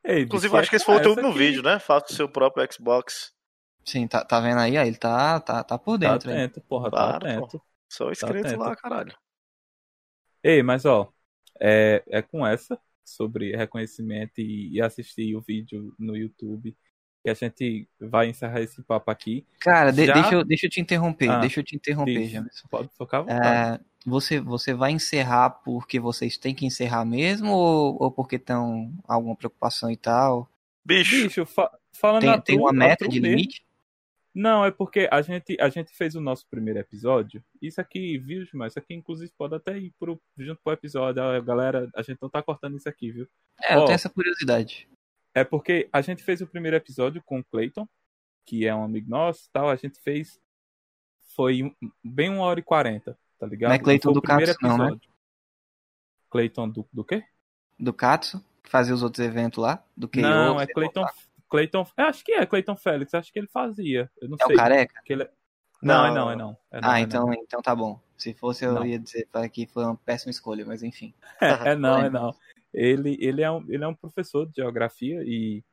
[0.04, 1.80] Ei, Inclusive, acho que esse foi o teu último vídeo, né?
[1.80, 3.35] Faça o seu próprio Xbox.
[3.86, 4.76] Sim, tá, tá vendo aí?
[4.76, 6.30] Ele tá, tá, tá por tá dentro.
[6.30, 6.66] Tá atento, aí.
[6.68, 7.62] porra, tá atento.
[7.88, 9.16] Só inscrito tá lá, caralho.
[10.44, 11.12] Ei, mas ó,
[11.60, 16.76] é, é com essa sobre reconhecimento e, e assistir o vídeo no YouTube
[17.24, 19.46] que a gente vai encerrar esse papo aqui.
[19.60, 20.14] Cara, Já...
[20.14, 22.68] deixa, eu, deixa eu te interromper, ah, deixa eu te interromper, Jamerson.
[22.70, 23.82] Pode focar à vontade.
[23.82, 28.94] É, você, você vai encerrar porque vocês têm que encerrar mesmo ou, ou porque estão
[29.08, 30.48] alguma preocupação e tal?
[30.86, 33.65] Bicho, Bicho fa falando tem, tem uma meta de limite?
[34.36, 37.42] Não, é porque a gente, a gente fez o nosso primeiro episódio.
[37.62, 41.24] Isso aqui, viu, mas isso aqui inclusive pode até ir pro, junto pro episódio.
[41.24, 43.30] A galera, a gente não tá cortando isso aqui, viu?
[43.62, 44.90] É, Ó, eu tenho essa curiosidade.
[45.34, 47.88] É porque a gente fez o primeiro episódio com o Clayton,
[48.46, 49.70] que é um amigo nosso tal.
[49.70, 50.38] A gente fez.
[51.34, 51.74] Foi
[52.04, 53.70] bem uma hora e quarenta, tá ligado?
[53.70, 55.00] Não é Clayton do Katsu, não, né?
[56.30, 57.24] Clayton do, do quê?
[57.80, 59.82] Do Katsu, que fazia os outros eventos lá?
[59.96, 61.06] Do que Não, é Clayton.
[61.56, 61.88] Clayton.
[61.98, 64.12] Acho que é Clayton Félix, acho que ele fazia.
[64.22, 64.56] Eu não é sei.
[64.56, 65.02] o careca?
[65.08, 65.24] Ele...
[65.24, 65.32] É-
[65.82, 66.58] não, não, é não, é não.
[66.72, 67.34] É não ah, é então, não.
[67.34, 68.00] então tá bom.
[68.18, 68.86] Se fosse, eu não.
[68.86, 71.14] ia dizer que foi uma péssima escolha, mas enfim.
[71.42, 72.34] é, não, é não.
[72.74, 75.64] Ele, ele, é um, ele é um professor de geografia e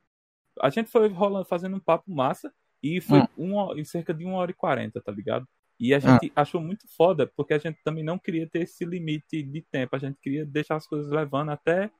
[0.60, 2.52] a gente foi rolando, fazendo um papo massa
[2.82, 3.26] e foi hum.
[3.36, 5.46] uma, em cerca de uma hora e quarenta, tá ligado?
[5.78, 6.42] E a gente ah.
[6.42, 9.96] achou muito foda, porque a gente também não queria ter esse limite de tempo.
[9.96, 11.90] A gente queria deixar as coisas levando até.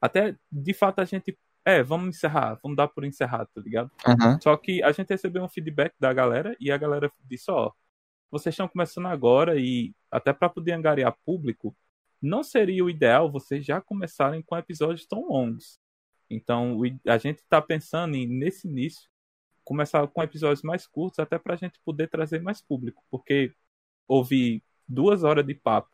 [0.00, 1.38] Até, de fato, a gente.
[1.64, 3.90] É, vamos encerrar, vamos dar por encerrado, tá ligado?
[4.06, 4.40] Uhum.
[4.42, 7.70] Só que a gente recebeu um feedback da galera e a galera disse: ó,
[8.30, 11.76] vocês estão começando agora e até para poder angariar público,
[12.20, 15.78] não seria o ideal vocês já começarem com episódios tão longos.
[16.30, 19.08] Então, a gente está pensando em, nesse início,
[19.64, 23.04] começar com episódios mais curtos, até para a gente poder trazer mais público.
[23.10, 23.54] Porque
[24.08, 25.90] ouvir duas horas de papo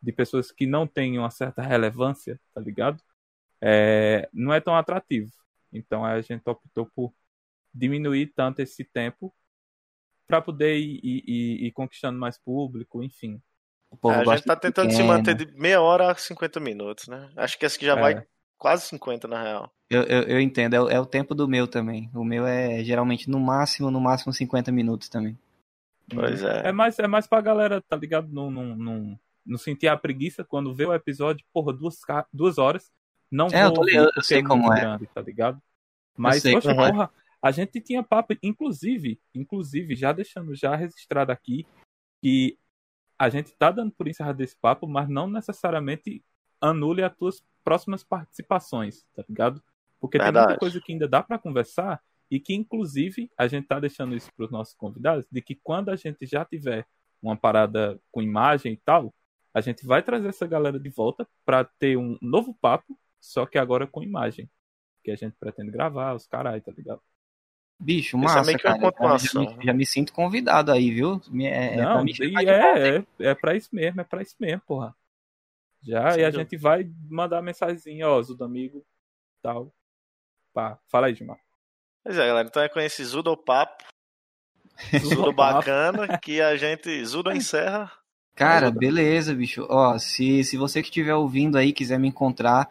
[0.00, 3.02] de pessoas que não têm uma certa relevância, tá ligado?
[3.60, 5.30] É, não é tão atrativo.
[5.72, 7.12] Então, a gente optou por
[7.74, 9.34] diminuir tanto esse tempo
[10.26, 13.40] para poder ir, ir, ir, conquistando mais público, enfim.
[14.04, 15.02] É, a gente tá tentando pequeno.
[15.02, 17.30] se manter de meia hora a 50 minutos, né?
[17.36, 18.00] Acho que esse que já é.
[18.00, 18.26] vai
[18.58, 19.72] quase 50 na real.
[19.88, 22.10] Eu, eu, eu entendo, é o, é o, tempo do meu também.
[22.14, 25.38] O meu é geralmente no máximo, no máximo 50 minutos também.
[26.14, 26.68] Pois é.
[26.68, 28.28] É mais, é mais pra galera, tá ligado?
[28.28, 31.96] Não, não, não, não sentir a preguiça quando vê o episódio, porra, duas,
[32.30, 32.90] duas horas.
[33.30, 34.80] Não é, vou eu, tô, eu sei é como é.
[34.80, 35.60] Grande, tá ligado?
[36.16, 37.10] Mas, poxa, porra,
[37.40, 41.66] a gente tinha papo, inclusive, inclusive, já deixando já registrado aqui,
[42.20, 42.58] que
[43.18, 46.24] a gente tá dando por encerrado esse papo, mas não necessariamente
[46.60, 49.62] anule as tuas próximas participações, tá ligado?
[50.00, 50.34] Porque Verdade.
[50.34, 52.00] tem muita coisa que ainda dá para conversar
[52.30, 55.90] e que, inclusive, a gente tá deixando isso para os nossos convidados, de que quando
[55.90, 56.86] a gente já tiver
[57.22, 59.14] uma parada com imagem e tal,
[59.52, 63.58] a gente vai trazer essa galera de volta para ter um novo papo, só que
[63.58, 64.48] agora com imagem.
[65.02, 67.00] Que a gente pretende gravar, os carai, tá ligado?
[67.80, 69.18] Bicho, massa, é meio que uma cara.
[69.18, 71.20] Já, me, já me sinto convidado aí, viu?
[71.40, 72.08] É, é Não, é,
[72.42, 74.94] é, é, é pra isso mesmo, é pra isso mesmo, porra.
[75.80, 78.84] Já, Sim, e a gente vai mandar mensagem, ó, Zudo amigo,
[79.40, 79.72] tal.
[80.52, 81.38] Pá, fala aí, Gilmar.
[82.02, 83.84] Pois é, galera, então é com esse Zudo Papo,
[85.00, 87.92] Zudo bacana, que a gente, Zudo encerra.
[88.34, 89.66] Cara, beleza, bicho.
[89.68, 92.68] Ó, se, se você que estiver ouvindo aí quiser me encontrar,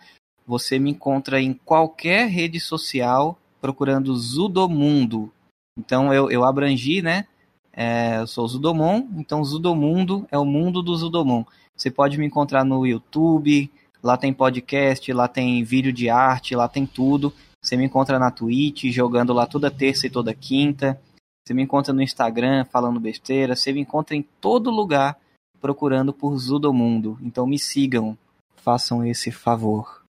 [0.47, 5.29] você me encontra em qualquer rede social procurando Zudomundo.
[5.77, 7.27] Então eu, eu abrangi, né?
[7.73, 11.43] É, eu sou Zudomon, então Zudomundo é o mundo do Zudomon.
[11.75, 13.69] Você pode me encontrar no YouTube,
[14.01, 17.31] lá tem podcast, lá tem vídeo de arte, lá tem tudo.
[17.61, 20.99] Você me encontra na Twitch, jogando lá toda terça e toda quinta.
[21.45, 23.55] Você me encontra no Instagram falando besteira.
[23.55, 25.19] Você me encontra em todo lugar
[25.59, 27.17] procurando por Zudomundo.
[27.21, 28.17] Então me sigam,
[28.55, 30.06] façam esse favor.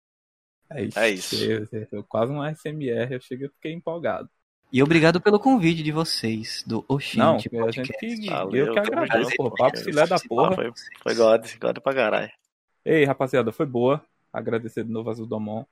[0.70, 0.98] É isso.
[0.98, 1.44] É isso.
[1.44, 4.28] Eu, eu, quase um SMR, eu cheguei fiquei empolgado.
[4.72, 8.78] E obrigado pelo convite de vocês, do Oxente Não, a gente que, Valeu, eu que
[8.78, 9.54] agradeço, porra.
[9.56, 10.54] Papo filé da porra.
[10.54, 12.30] Foi, foi God, God pra caralho.
[12.84, 14.04] Ei, rapaziada, foi boa.
[14.32, 15.64] Agradecer de novo a Zudomon.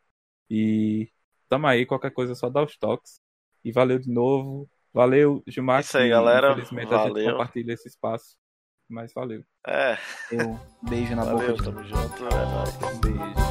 [0.49, 1.09] E
[1.49, 3.21] tamo aí, qualquer coisa é só dá os toques.
[3.65, 4.69] E valeu de novo.
[4.93, 5.81] Valeu, Gilmar.
[5.81, 6.53] Isso aí, galera.
[6.53, 7.17] Infelizmente valeu.
[7.17, 8.37] a gente compartilha esse espaço.
[8.89, 9.45] Mas valeu.
[9.67, 9.99] É.
[10.31, 11.65] Eu, beijo na valeu, boca.
[11.65, 12.27] Tamo junto.
[12.27, 12.99] É nóis.
[13.01, 13.44] Beijo.